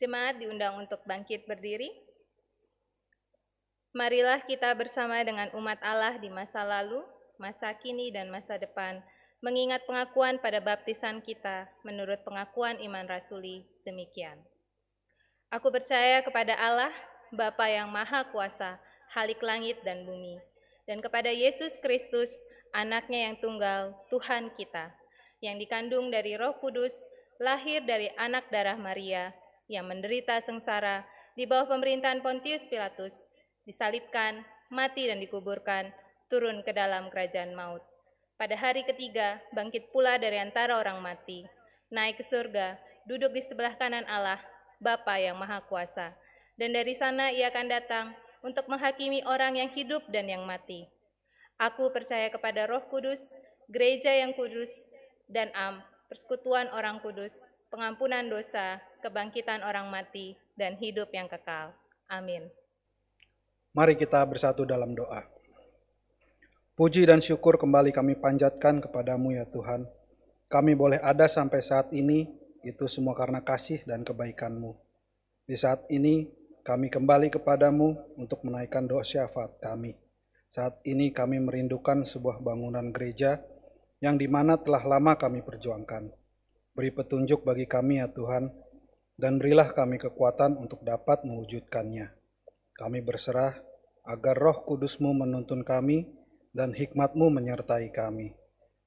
Jemaat 0.00 0.40
diundang 0.42 0.80
untuk 0.80 1.06
bangkit 1.06 1.46
berdiri. 1.46 1.92
Marilah 3.94 4.42
kita 4.42 4.74
bersama 4.74 5.22
dengan 5.22 5.54
umat 5.54 5.78
Allah 5.86 6.18
di 6.18 6.32
masa 6.32 6.66
lalu, 6.66 7.04
masa 7.38 7.70
kini, 7.78 8.10
dan 8.10 8.26
masa 8.32 8.58
depan, 8.58 8.98
mengingat 9.38 9.86
pengakuan 9.86 10.42
pada 10.42 10.58
baptisan 10.58 11.22
kita 11.22 11.70
menurut 11.86 12.26
pengakuan 12.26 12.82
iman 12.82 13.06
rasuli 13.06 13.68
demikian. 13.86 14.49
Aku 15.50 15.66
percaya 15.74 16.22
kepada 16.22 16.54
Allah, 16.54 16.94
Bapa 17.34 17.66
yang 17.66 17.90
Maha 17.90 18.22
Kuasa, 18.30 18.78
Halik 19.10 19.42
langit 19.42 19.82
dan 19.82 20.06
bumi, 20.06 20.38
dan 20.86 21.02
kepada 21.02 21.26
Yesus 21.26 21.74
Kristus, 21.82 22.30
anaknya 22.70 23.26
yang 23.26 23.36
tunggal, 23.42 23.90
Tuhan 24.14 24.54
kita, 24.54 24.94
yang 25.42 25.58
dikandung 25.58 26.14
dari 26.14 26.38
roh 26.38 26.54
kudus, 26.62 26.94
lahir 27.42 27.82
dari 27.82 28.06
anak 28.14 28.46
darah 28.54 28.78
Maria, 28.78 29.34
yang 29.66 29.90
menderita 29.90 30.38
sengsara 30.38 31.02
di 31.34 31.50
bawah 31.50 31.66
pemerintahan 31.66 32.22
Pontius 32.22 32.70
Pilatus, 32.70 33.18
disalibkan, 33.66 34.46
mati 34.70 35.10
dan 35.10 35.18
dikuburkan, 35.18 35.90
turun 36.30 36.62
ke 36.62 36.70
dalam 36.70 37.10
kerajaan 37.10 37.58
maut. 37.58 37.82
Pada 38.38 38.54
hari 38.54 38.86
ketiga, 38.86 39.42
bangkit 39.50 39.90
pula 39.90 40.14
dari 40.14 40.38
antara 40.38 40.78
orang 40.78 41.02
mati, 41.02 41.42
naik 41.90 42.22
ke 42.22 42.24
surga, 42.24 42.78
duduk 43.10 43.34
di 43.34 43.42
sebelah 43.42 43.74
kanan 43.74 44.06
Allah, 44.06 44.38
Bapa 44.80 45.20
yang 45.20 45.36
Maha 45.36 45.60
Kuasa. 45.68 46.16
Dan 46.56 46.72
dari 46.72 46.96
sana 46.96 47.28
ia 47.28 47.52
akan 47.52 47.66
datang 47.68 48.06
untuk 48.40 48.64
menghakimi 48.66 49.20
orang 49.28 49.60
yang 49.60 49.68
hidup 49.68 50.00
dan 50.08 50.26
yang 50.26 50.48
mati. 50.48 50.88
Aku 51.60 51.92
percaya 51.92 52.32
kepada 52.32 52.64
roh 52.64 52.80
kudus, 52.88 53.20
gereja 53.68 54.16
yang 54.16 54.32
kudus, 54.32 54.72
dan 55.28 55.52
am, 55.52 55.84
persekutuan 56.08 56.72
orang 56.72 56.96
kudus, 57.04 57.44
pengampunan 57.68 58.24
dosa, 58.32 58.80
kebangkitan 59.04 59.60
orang 59.60 59.92
mati, 59.92 60.40
dan 60.56 60.80
hidup 60.80 61.12
yang 61.12 61.28
kekal. 61.28 61.76
Amin. 62.08 62.48
Mari 63.76 63.94
kita 63.94 64.24
bersatu 64.24 64.64
dalam 64.64 64.96
doa. 64.96 65.28
Puji 66.74 67.04
dan 67.04 67.20
syukur 67.20 67.60
kembali 67.60 67.92
kami 67.92 68.16
panjatkan 68.16 68.80
kepadamu 68.80 69.36
ya 69.36 69.44
Tuhan. 69.44 69.84
Kami 70.48 70.72
boleh 70.72 70.98
ada 71.04 71.28
sampai 71.28 71.60
saat 71.60 71.92
ini, 71.92 72.39
itu 72.66 72.84
semua 72.86 73.16
karena 73.16 73.40
kasih 73.40 73.84
dan 73.88 74.04
kebaikanmu. 74.04 74.76
Di 75.48 75.56
saat 75.58 75.86
ini, 75.88 76.28
kami 76.60 76.92
kembali 76.92 77.32
kepadamu 77.32 78.16
untuk 78.20 78.44
menaikkan 78.44 78.84
doa 78.84 79.00
syafaat 79.00 79.58
kami. 79.58 79.96
Saat 80.50 80.82
ini 80.84 81.14
kami 81.14 81.40
merindukan 81.40 82.04
sebuah 82.04 82.42
bangunan 82.42 82.92
gereja 82.92 83.40
yang 84.02 84.20
di 84.20 84.26
mana 84.26 84.58
telah 84.60 84.82
lama 84.82 85.16
kami 85.16 85.40
perjuangkan. 85.40 86.10
Beri 86.76 86.90
petunjuk 86.90 87.44
bagi 87.44 87.64
kami 87.68 88.00
ya 88.02 88.08
Tuhan, 88.10 88.50
dan 89.20 89.36
berilah 89.36 89.76
kami 89.76 90.00
kekuatan 90.00 90.56
untuk 90.56 90.80
dapat 90.80 91.22
mewujudkannya. 91.28 92.08
Kami 92.72 92.98
berserah 93.04 93.52
agar 94.08 94.36
roh 94.36 94.64
kudusmu 94.64 95.12
menuntun 95.12 95.60
kami 95.60 96.08
dan 96.56 96.72
hikmatmu 96.72 97.28
menyertai 97.28 97.92
kami. 97.92 98.32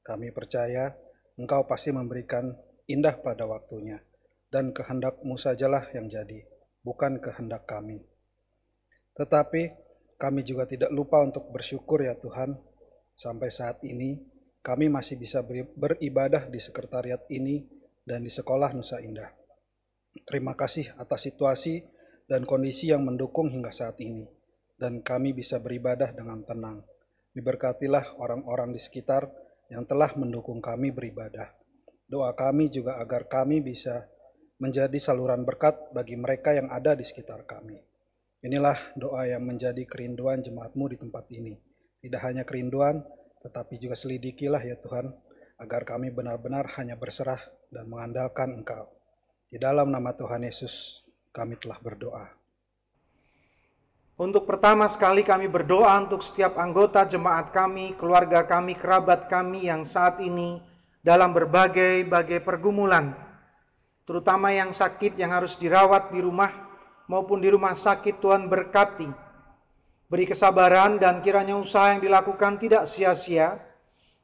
Kami 0.02 0.34
percaya 0.34 0.98
engkau 1.38 1.64
pasti 1.70 1.94
memberikan 1.94 2.52
indah 2.90 3.16
pada 3.20 3.48
waktunya, 3.48 4.04
dan 4.52 4.76
kehendakmu 4.76 5.40
sajalah 5.40 5.88
yang 5.96 6.12
jadi, 6.12 6.46
bukan 6.84 7.18
kehendak 7.24 7.66
kami. 7.66 8.04
Tetapi 9.16 9.62
kami 10.20 10.42
juga 10.46 10.70
tidak 10.70 10.92
lupa 10.92 11.24
untuk 11.24 11.50
bersyukur 11.50 12.04
ya 12.04 12.16
Tuhan, 12.20 12.60
sampai 13.16 13.50
saat 13.50 13.82
ini 13.86 14.20
kami 14.64 14.88
masih 14.88 15.20
bisa 15.20 15.44
beri- 15.44 15.70
beribadah 15.76 16.48
di 16.48 16.60
sekretariat 16.62 17.24
ini 17.28 17.68
dan 18.04 18.24
di 18.24 18.32
sekolah 18.32 18.72
Nusa 18.72 19.00
Indah. 19.04 19.32
Terima 20.24 20.54
kasih 20.54 20.94
atas 20.96 21.26
situasi 21.26 21.84
dan 22.30 22.46
kondisi 22.48 22.94
yang 22.94 23.04
mendukung 23.04 23.50
hingga 23.50 23.74
saat 23.74 24.00
ini, 24.00 24.28
dan 24.78 25.02
kami 25.02 25.34
bisa 25.34 25.60
beribadah 25.60 26.14
dengan 26.16 26.46
tenang. 26.46 26.86
Diberkatilah 27.34 28.22
orang-orang 28.22 28.72
di 28.76 28.80
sekitar 28.80 29.26
yang 29.74 29.90
telah 29.90 30.14
mendukung 30.14 30.62
kami 30.62 30.94
beribadah. 30.94 31.63
Doa 32.14 32.30
kami 32.38 32.70
juga 32.70 33.02
agar 33.02 33.26
kami 33.26 33.58
bisa 33.58 34.06
menjadi 34.62 35.02
saluran 35.02 35.42
berkat 35.42 35.74
bagi 35.98 36.14
mereka 36.14 36.54
yang 36.54 36.70
ada 36.70 36.94
di 36.94 37.02
sekitar 37.02 37.42
kami. 37.50 37.82
Inilah 38.46 38.78
doa 38.94 39.26
yang 39.26 39.42
menjadi 39.42 39.82
kerinduan 39.90 40.46
jemaatmu 40.46 40.94
di 40.94 40.98
tempat 41.02 41.26
ini. 41.34 41.58
Tidak 42.06 42.22
hanya 42.22 42.46
kerinduan, 42.46 43.02
tetapi 43.42 43.82
juga 43.82 43.98
selidikilah 43.98 44.62
ya 44.62 44.78
Tuhan, 44.78 45.10
agar 45.58 45.90
kami 45.90 46.14
benar-benar 46.14 46.78
hanya 46.78 46.94
berserah 46.94 47.42
dan 47.74 47.90
mengandalkan 47.90 48.62
Engkau. 48.62 48.94
Di 49.50 49.58
dalam 49.58 49.90
nama 49.90 50.14
Tuhan 50.14 50.46
Yesus, 50.46 51.02
kami 51.34 51.58
telah 51.58 51.82
berdoa. 51.82 52.30
Untuk 54.22 54.46
pertama 54.46 54.86
sekali 54.86 55.26
kami 55.26 55.50
berdoa 55.50 55.98
untuk 55.98 56.22
setiap 56.22 56.62
anggota 56.62 57.10
jemaat 57.10 57.50
kami, 57.50 57.98
keluarga 57.98 58.46
kami, 58.46 58.78
kerabat 58.78 59.26
kami 59.34 59.66
yang 59.66 59.82
saat 59.82 60.22
ini 60.22 60.73
dalam 61.04 61.36
berbagai-bagai 61.36 62.40
pergumulan. 62.42 63.12
Terutama 64.08 64.56
yang 64.56 64.72
sakit 64.72 65.20
yang 65.20 65.36
harus 65.36 65.60
dirawat 65.60 66.16
di 66.16 66.24
rumah 66.24 66.50
maupun 67.12 67.44
di 67.44 67.52
rumah 67.52 67.76
sakit 67.76 68.24
Tuhan 68.24 68.48
berkati. 68.48 69.12
Beri 70.08 70.26
kesabaran 70.28 70.98
dan 70.98 71.20
kiranya 71.20 71.60
usaha 71.60 71.92
yang 71.92 72.00
dilakukan 72.00 72.60
tidak 72.60 72.88
sia-sia, 72.88 73.60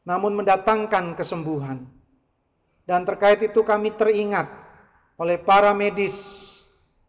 namun 0.08 0.40
mendatangkan 0.40 1.16
kesembuhan. 1.20 1.84
Dan 2.88 3.06
terkait 3.06 3.44
itu 3.44 3.62
kami 3.62 3.94
teringat 3.94 4.50
oleh 5.20 5.38
para 5.38 5.76
medis, 5.76 6.16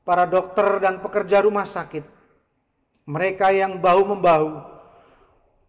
para 0.02 0.26
dokter 0.26 0.82
dan 0.82 0.98
pekerja 0.98 1.46
rumah 1.46 1.64
sakit. 1.64 2.02
Mereka 3.06 3.50
yang 3.54 3.78
bahu-membahu 3.82 4.60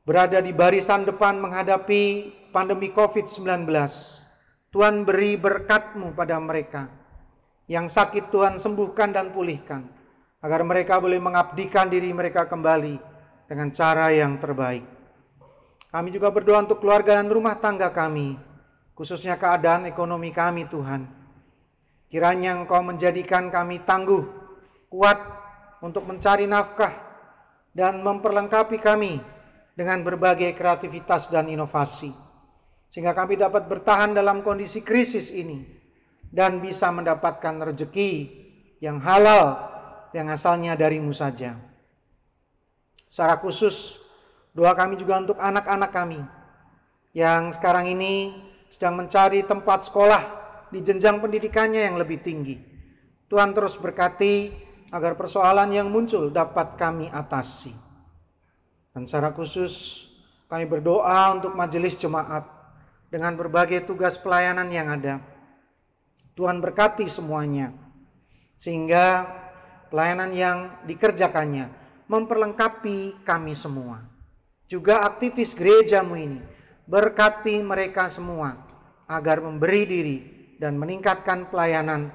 berada 0.06 0.41
di 0.41 0.52
barisan 0.54 1.06
depan 1.06 1.38
menghadapi 1.38 2.34
pandemi 2.52 2.91
COVID-19. 2.91 3.66
Tuhan 4.72 5.08
beri 5.08 5.39
berkat-Mu 5.39 6.12
pada 6.12 6.36
mereka. 6.38 6.91
Yang 7.72 7.95
sakit 7.95 8.28
Tuhan 8.30 8.60
sembuhkan 8.60 9.16
dan 9.16 9.32
pulihkan. 9.32 9.88
Agar 10.43 10.62
mereka 10.68 10.99
boleh 10.99 11.18
mengabdikan 11.18 11.88
diri 11.88 12.12
mereka 12.12 12.45
kembali 12.45 12.99
dengan 13.47 13.72
cara 13.72 14.12
yang 14.12 14.39
terbaik. 14.39 14.84
Kami 15.91 16.08
juga 16.08 16.32
berdoa 16.32 16.64
untuk 16.64 16.80
keluarga 16.80 17.20
dan 17.20 17.28
rumah 17.28 17.60
tangga 17.60 17.91
kami, 17.91 18.39
khususnya 18.95 19.36
keadaan 19.36 19.84
ekonomi 19.91 20.32
kami 20.32 20.64
Tuhan. 20.72 21.04
Kiranya 22.08 22.56
Engkau 22.56 22.80
menjadikan 22.80 23.52
kami 23.52 23.84
tangguh, 23.84 24.24
kuat 24.88 25.20
untuk 25.84 26.08
mencari 26.08 26.47
nafkah 26.47 26.95
dan 27.76 27.99
memperlengkapi 27.99 28.80
kami 28.80 29.20
dengan 29.76 29.99
berbagai 29.99 30.56
kreativitas 30.56 31.28
dan 31.28 31.52
inovasi. 31.52 32.31
Sehingga 32.92 33.16
kami 33.16 33.39
dapat 33.39 33.72
bertahan 33.72 34.12
dalam 34.12 34.44
kondisi 34.44 34.84
krisis 34.84 35.32
ini 35.32 35.64
dan 36.28 36.60
bisa 36.60 36.92
mendapatkan 36.92 37.72
rezeki 37.72 38.28
yang 38.84 39.00
halal 39.00 39.72
yang 40.12 40.28
asalnya 40.28 40.76
darimu 40.76 41.16
saja. 41.16 41.56
Secara 43.08 43.39
khusus 43.39 44.02
Doa 44.52 44.76
kami 44.76 45.00
juga 45.00 45.16
untuk 45.24 45.39
anak-anak 45.39 45.92
kami 45.96 46.20
yang 47.16 47.56
sekarang 47.56 47.88
ini 47.88 48.36
sedang 48.68 49.00
mencari 49.00 49.48
tempat 49.48 49.88
sekolah 49.88 50.24
di 50.76 50.84
jenjang 50.84 51.24
pendidikannya 51.24 51.88
yang 51.88 51.96
lebih 51.96 52.20
tinggi. 52.20 52.60
Tuhan 53.32 53.56
terus 53.56 53.80
berkati 53.80 54.52
agar 54.92 55.16
persoalan 55.16 55.72
yang 55.72 55.88
muncul 55.88 56.28
dapat 56.28 56.76
kami 56.76 57.08
atasi. 57.08 57.72
Dan 58.92 59.08
secara 59.08 59.32
khusus 59.32 60.04
kami 60.52 60.68
berdoa 60.68 61.32
untuk 61.32 61.56
majelis 61.56 61.96
jemaat 61.96 62.44
dengan 63.12 63.36
berbagai 63.36 63.84
tugas 63.84 64.16
pelayanan 64.16 64.72
yang 64.72 64.88
ada. 64.88 65.20
Tuhan 66.34 66.64
berkati 66.64 67.12
semuanya 67.12 67.76
sehingga 68.55 69.28
pelayanan 69.91 70.32
yang 70.32 70.57
dikerjakannya 70.88 71.68
memperlengkapi 72.07 73.28
kami 73.28 73.51
semua 73.53 74.12
juga 74.72 75.03
aktivis 75.03 75.51
gerejamu 75.51 76.16
ini. 76.16 76.39
Berkati 76.88 77.59
mereka 77.59 78.07
semua 78.07 78.55
agar 79.12 79.43
memberi 79.43 79.84
diri 79.84 80.18
dan 80.55 80.80
meningkatkan 80.80 81.51
pelayanan 81.51 82.07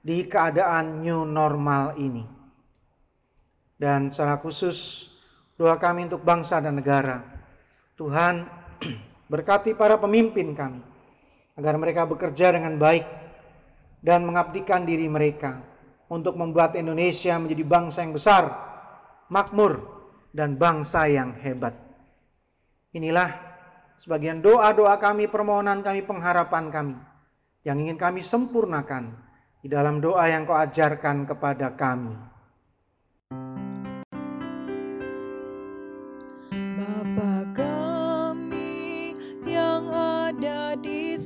di 0.00 0.24
keadaan 0.24 1.04
new 1.04 1.28
normal 1.28 2.00
ini. 2.00 2.24
Dan 3.76 4.08
secara 4.08 4.40
khusus 4.40 5.06
doa 5.60 5.76
kami 5.76 6.08
untuk 6.08 6.24
bangsa 6.24 6.64
dan 6.64 6.80
negara. 6.80 7.20
Tuhan 8.00 8.48
berkati 9.28 9.76
para 9.76 10.00
pemimpin 10.00 10.56
kami 10.56 10.80
agar 11.54 11.74
mereka 11.76 12.08
bekerja 12.08 12.52
dengan 12.56 12.80
baik 12.80 13.04
dan 14.00 14.24
mengabdikan 14.24 14.88
diri 14.88 15.06
mereka 15.06 15.60
untuk 16.08 16.34
membuat 16.34 16.72
Indonesia 16.74 17.36
menjadi 17.36 17.64
bangsa 17.68 17.98
yang 18.02 18.16
besar, 18.16 18.44
makmur, 19.28 19.84
dan 20.32 20.56
bangsa 20.56 21.04
yang 21.08 21.36
hebat. 21.40 21.76
Inilah 22.96 23.36
sebagian 24.00 24.40
doa-doa 24.40 24.96
kami, 24.96 25.28
permohonan 25.28 25.84
kami, 25.84 26.00
pengharapan 26.06 26.72
kami 26.72 26.96
yang 27.66 27.84
ingin 27.84 28.00
kami 28.00 28.24
sempurnakan 28.24 29.12
di 29.60 29.68
dalam 29.68 30.00
doa 30.00 30.24
yang 30.30 30.48
kau 30.48 30.56
ajarkan 30.56 31.28
kepada 31.28 31.74
kami. 31.74 32.14
Bapa 36.78 37.37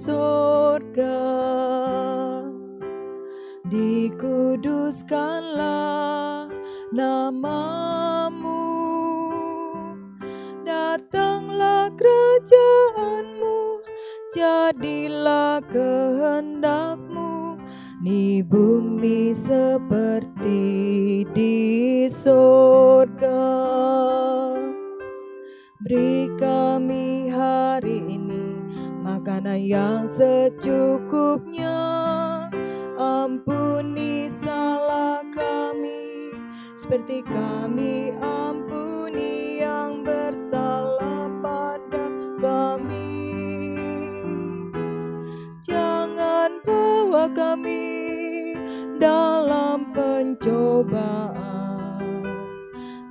di 0.03 0.11
sorga, 0.11 1.23
dikuduskanlah 3.71 6.51
namamu, 6.91 8.67
datanglah 10.67 11.87
kerajaanmu, 11.95 13.79
jadilah 14.35 15.63
kehendakmu 15.71 17.63
di 18.03 18.43
bumi 18.43 19.31
seperti 19.31 20.67
di 21.31 22.11
sorga. 22.11 23.55
Beri 25.83 26.31
kami 26.39 27.27
hari 27.31 27.99
ini 28.03 28.22
makanan 29.23 29.63
yang 29.63 30.03
secukupnya. 30.11 31.79
Ampuni 32.99 34.27
salah 34.27 35.23
kami 35.31 36.35
seperti 36.75 37.23
kami 37.23 38.19
ampuni 38.19 39.63
yang 39.63 40.03
bersalah 40.03 41.31
pada 41.39 42.11
kami. 42.43 43.15
Jangan 45.63 46.59
bawa 46.67 47.31
kami 47.31 48.59
dalam 48.99 49.87
pencobaan, 49.95 51.31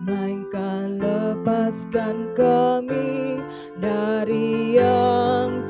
melainkan 0.03 0.99
lepaskan 0.99 2.35
kami 2.35 3.39
dari 3.79 4.75
yang 4.75 5.60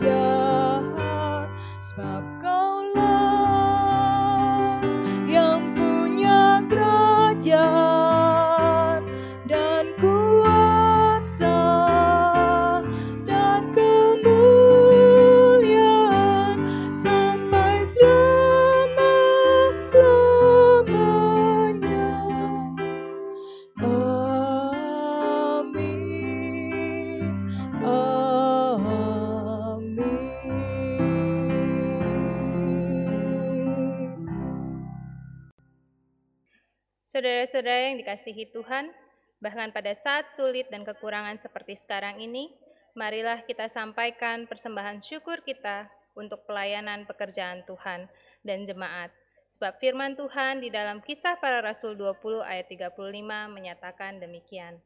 Saudara-saudara 37.31 37.87
yang 37.87 37.97
dikasihi 38.03 38.51
Tuhan, 38.51 38.91
bahkan 39.39 39.71
pada 39.71 39.95
saat 39.95 40.35
sulit 40.35 40.67
dan 40.67 40.83
kekurangan 40.83 41.39
seperti 41.39 41.79
sekarang 41.79 42.19
ini, 42.19 42.51
marilah 42.91 43.39
kita 43.47 43.71
sampaikan 43.71 44.51
persembahan 44.51 44.99
syukur 44.99 45.39
kita 45.39 45.87
untuk 46.11 46.43
pelayanan 46.43 47.07
pekerjaan 47.07 47.63
Tuhan 47.63 48.11
dan 48.43 48.67
jemaat. 48.67 49.15
Sebab 49.47 49.79
firman 49.79 50.19
Tuhan 50.19 50.59
di 50.59 50.75
dalam 50.75 50.99
kisah 50.99 51.39
para 51.39 51.63
rasul 51.63 51.95
20 51.95 52.43
ayat 52.43 52.67
35 52.67 52.99
menyatakan 53.47 54.19
demikian. 54.19 54.83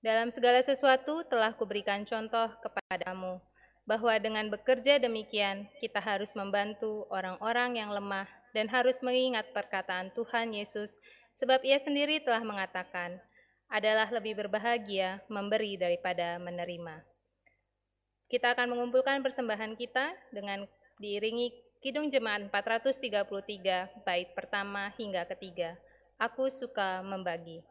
Dalam 0.00 0.32
segala 0.32 0.64
sesuatu 0.64 1.28
telah 1.28 1.52
kuberikan 1.52 2.08
contoh 2.08 2.56
kepadamu, 2.64 3.36
bahwa 3.84 4.16
dengan 4.16 4.48
bekerja 4.48 4.96
demikian 4.96 5.68
kita 5.76 6.00
harus 6.00 6.32
membantu 6.32 7.04
orang-orang 7.12 7.84
yang 7.84 7.92
lemah 7.92 8.30
dan 8.56 8.70
harus 8.72 9.04
mengingat 9.04 9.50
perkataan 9.52 10.08
Tuhan 10.16 10.56
Yesus 10.56 10.96
Sebab 11.36 11.64
ia 11.64 11.80
sendiri 11.80 12.20
telah 12.20 12.44
mengatakan, 12.44 13.20
adalah 13.72 14.04
lebih 14.12 14.36
berbahagia 14.36 15.24
memberi 15.32 15.80
daripada 15.80 16.36
menerima. 16.36 17.00
Kita 18.28 18.52
akan 18.52 18.76
mengumpulkan 18.76 19.24
persembahan 19.24 19.72
kita 19.80 20.12
dengan 20.28 20.68
diiringi 21.00 21.52
Kidung 21.80 22.12
Jemaat 22.12 22.52
433 22.52 24.04
bait 24.04 24.28
pertama 24.36 24.92
hingga 25.00 25.24
ketiga. 25.24 25.74
Aku 26.20 26.52
suka 26.52 27.00
membagi. 27.00 27.64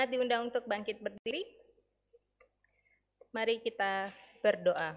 Jemaat 0.00 0.16
diundang 0.16 0.48
untuk 0.48 0.64
bangkit 0.64 0.96
berdiri. 1.04 1.44
Mari 3.36 3.60
kita 3.60 4.08
berdoa. 4.40 4.96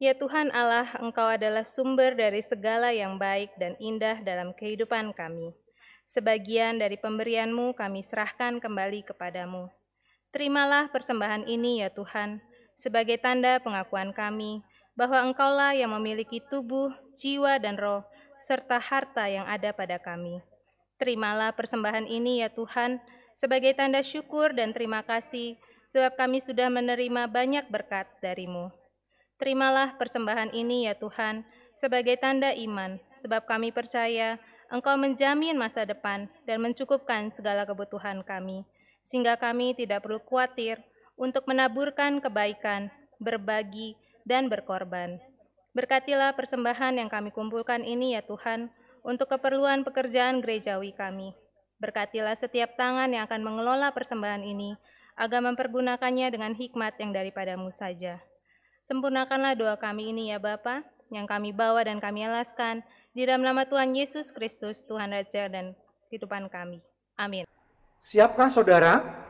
Ya 0.00 0.16
Tuhan 0.16 0.48
Allah, 0.56 0.88
Engkau 1.04 1.28
adalah 1.28 1.60
sumber 1.68 2.16
dari 2.16 2.40
segala 2.40 2.96
yang 2.96 3.20
baik 3.20 3.52
dan 3.60 3.76
indah 3.84 4.24
dalam 4.24 4.56
kehidupan 4.56 5.12
kami. 5.12 5.52
Sebagian 6.08 6.80
dari 6.80 6.96
pemberian-Mu 6.96 7.76
kami 7.76 8.00
serahkan 8.00 8.64
kembali 8.64 9.04
kepadamu. 9.12 9.68
Terimalah 10.32 10.88
persembahan 10.88 11.44
ini 11.44 11.84
ya 11.84 11.92
Tuhan, 11.92 12.40
sebagai 12.72 13.20
tanda 13.20 13.60
pengakuan 13.60 14.16
kami 14.16 14.64
bahwa 14.96 15.20
Engkaulah 15.20 15.76
yang 15.76 15.92
memiliki 15.92 16.40
tubuh, 16.40 16.96
jiwa, 17.12 17.60
dan 17.60 17.76
roh, 17.76 18.08
serta 18.40 18.80
harta 18.80 19.28
yang 19.28 19.44
ada 19.44 19.76
pada 19.76 20.00
kami. 20.00 20.40
Terimalah 20.96 21.52
persembahan 21.52 22.08
ini 22.08 22.40
ya 22.40 22.48
Tuhan, 22.48 23.00
sebagai 23.36 23.76
tanda 23.76 24.00
syukur 24.00 24.56
dan 24.56 24.72
terima 24.72 25.04
kasih, 25.04 25.60
sebab 25.92 26.16
kami 26.16 26.40
sudah 26.40 26.72
menerima 26.72 27.28
banyak 27.28 27.68
berkat 27.68 28.08
darimu. 28.24 28.72
Terimalah 29.36 30.00
persembahan 30.00 30.56
ini 30.56 30.88
ya 30.88 30.96
Tuhan, 30.96 31.44
sebagai 31.76 32.16
tanda 32.16 32.56
iman, 32.56 32.96
sebab 33.20 33.44
kami 33.44 33.68
percaya 33.68 34.40
Engkau 34.66 34.98
menjamin 34.98 35.54
masa 35.54 35.86
depan 35.86 36.26
dan 36.42 36.58
mencukupkan 36.58 37.30
segala 37.30 37.62
kebutuhan 37.62 38.26
kami, 38.26 38.66
sehingga 38.98 39.38
kami 39.38 39.78
tidak 39.78 40.02
perlu 40.02 40.18
khawatir 40.18 40.82
untuk 41.14 41.46
menaburkan 41.46 42.18
kebaikan, 42.18 42.90
berbagi, 43.22 43.94
dan 44.26 44.50
berkorban. 44.50 45.22
Berkatilah 45.70 46.34
persembahan 46.34 46.98
yang 46.98 47.06
kami 47.06 47.30
kumpulkan 47.30 47.86
ini 47.86 48.18
ya 48.18 48.26
Tuhan, 48.26 48.74
untuk 49.06 49.30
keperluan 49.30 49.86
pekerjaan 49.86 50.42
gerejawi 50.42 50.90
kami. 50.90 51.30
Berkatilah 51.78 52.34
setiap 52.34 52.74
tangan 52.74 53.06
yang 53.14 53.30
akan 53.30 53.46
mengelola 53.46 53.94
persembahan 53.94 54.42
ini, 54.42 54.74
agar 55.14 55.40
mempergunakannya 55.46 56.26
dengan 56.34 56.52
hikmat 56.58 56.98
yang 56.98 57.14
daripadamu 57.14 57.70
saja. 57.70 58.18
Sempurnakanlah 58.82 59.54
doa 59.54 59.78
kami 59.78 60.10
ini 60.10 60.34
ya 60.34 60.42
Bapa, 60.42 60.82
yang 61.14 61.30
kami 61.30 61.54
bawa 61.54 61.86
dan 61.86 62.02
kami 62.02 62.26
alaskan 62.26 62.82
di 63.14 63.22
dalam 63.22 63.46
nama 63.46 63.62
Tuhan 63.62 63.94
Yesus 63.94 64.34
Kristus, 64.34 64.82
Tuhan 64.82 65.14
Raja 65.14 65.46
dan 65.46 65.78
kehidupan 66.10 66.50
kami. 66.50 66.82
Amin. 67.14 67.46
Siapkah 68.02 68.50
saudara? 68.50 69.22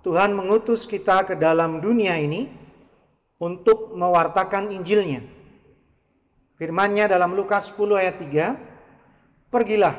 Tuhan 0.00 0.32
mengutus 0.32 0.88
kita 0.88 1.26
ke 1.26 1.34
dalam 1.36 1.82
dunia 1.82 2.16
ini 2.16 2.48
untuk 3.36 3.92
mewartakan 3.92 4.72
Injilnya. 4.72 5.20
Firman-Nya 6.56 7.10
dalam 7.10 7.36
Lukas 7.36 7.68
10 7.74 8.00
ayat 8.00 8.16
3, 8.22 8.75
Pergilah, 9.46 9.94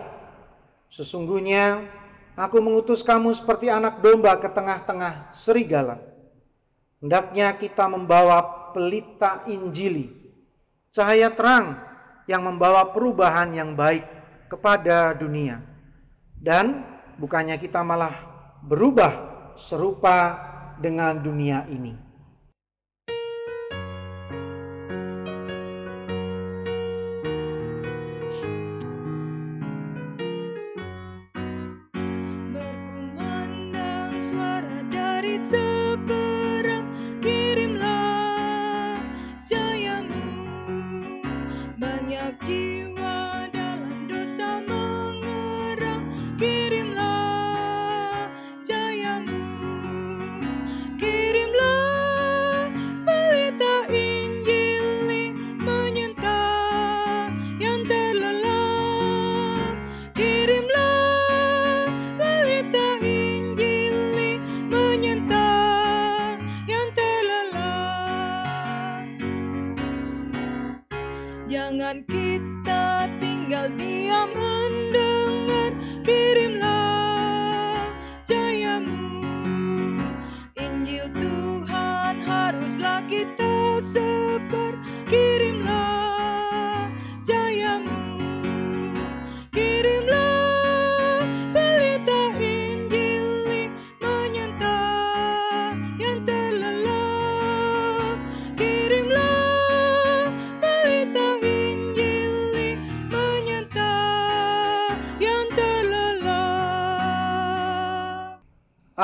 sesungguhnya 0.91 1.87
aku 2.35 2.59
mengutus 2.59 2.99
kamu 3.01 3.31
seperti 3.31 3.71
anak 3.71 4.03
domba 4.03 4.35
ke 4.37 4.51
tengah-tengah 4.51 5.31
serigala. 5.31 6.03
Hendaknya 6.99 7.53
kita 7.55 7.85
membawa 7.85 8.71
pelita 8.73 9.45
Injili, 9.47 10.11
cahaya 10.91 11.29
terang 11.31 11.77
yang 12.27 12.43
membawa 12.43 12.89
perubahan 12.91 13.53
yang 13.55 13.77
baik 13.77 14.03
kepada 14.51 15.15
dunia. 15.15 15.63
Dan 16.37 16.85
bukannya 17.17 17.57
kita 17.57 17.81
malah 17.81 18.13
berubah 18.65 19.13
serupa 19.57 20.37
dengan 20.77 21.17
dunia 21.17 21.65
ini. 21.69 22.06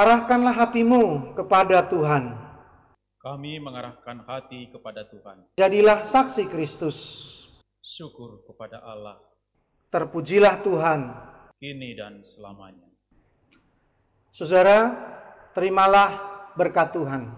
Arahkanlah 0.03 0.51
hatimu 0.51 1.31
kepada 1.31 1.79
Tuhan. 1.87 2.35
Kami 3.23 3.55
mengarahkan 3.63 4.19
hati 4.27 4.67
kepada 4.67 5.07
Tuhan. 5.07 5.47
Jadilah 5.55 6.03
saksi 6.03 6.51
Kristus. 6.51 7.31
Syukur 7.79 8.43
kepada 8.43 8.83
Allah, 8.83 9.15
Terpujilah 9.87 10.59
Tuhan. 10.59 11.07
kini 11.55 11.95
dan 11.95 12.19
selamanya. 12.27 12.83
Saudara, 14.35 14.91
terimalah 15.55 16.19
berkat 16.59 16.91
Tuhan. 16.91 17.31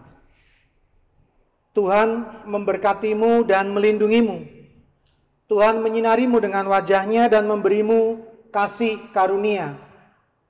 Tuhan 1.78 2.10
memberkatimu 2.50 3.46
dan 3.46 3.70
melindungimu. 3.70 4.42
Tuhan 5.46 5.86
menyinarimu 5.86 6.42
dengan 6.42 6.66
wajahnya 6.66 7.30
dan 7.30 7.46
memberimu 7.46 8.26
kasih 8.50 9.14
karunia. 9.14 9.78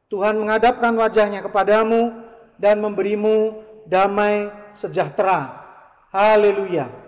Tuhan 0.09 0.37
menghadapkan 0.37 0.93
wajahnya 0.93 1.41
kepadamu 1.41 2.13
dan 2.61 2.81
memberimu 2.81 3.61
damai 3.89 4.49
sejahtera. 4.77 5.65
Haleluya. 6.13 7.04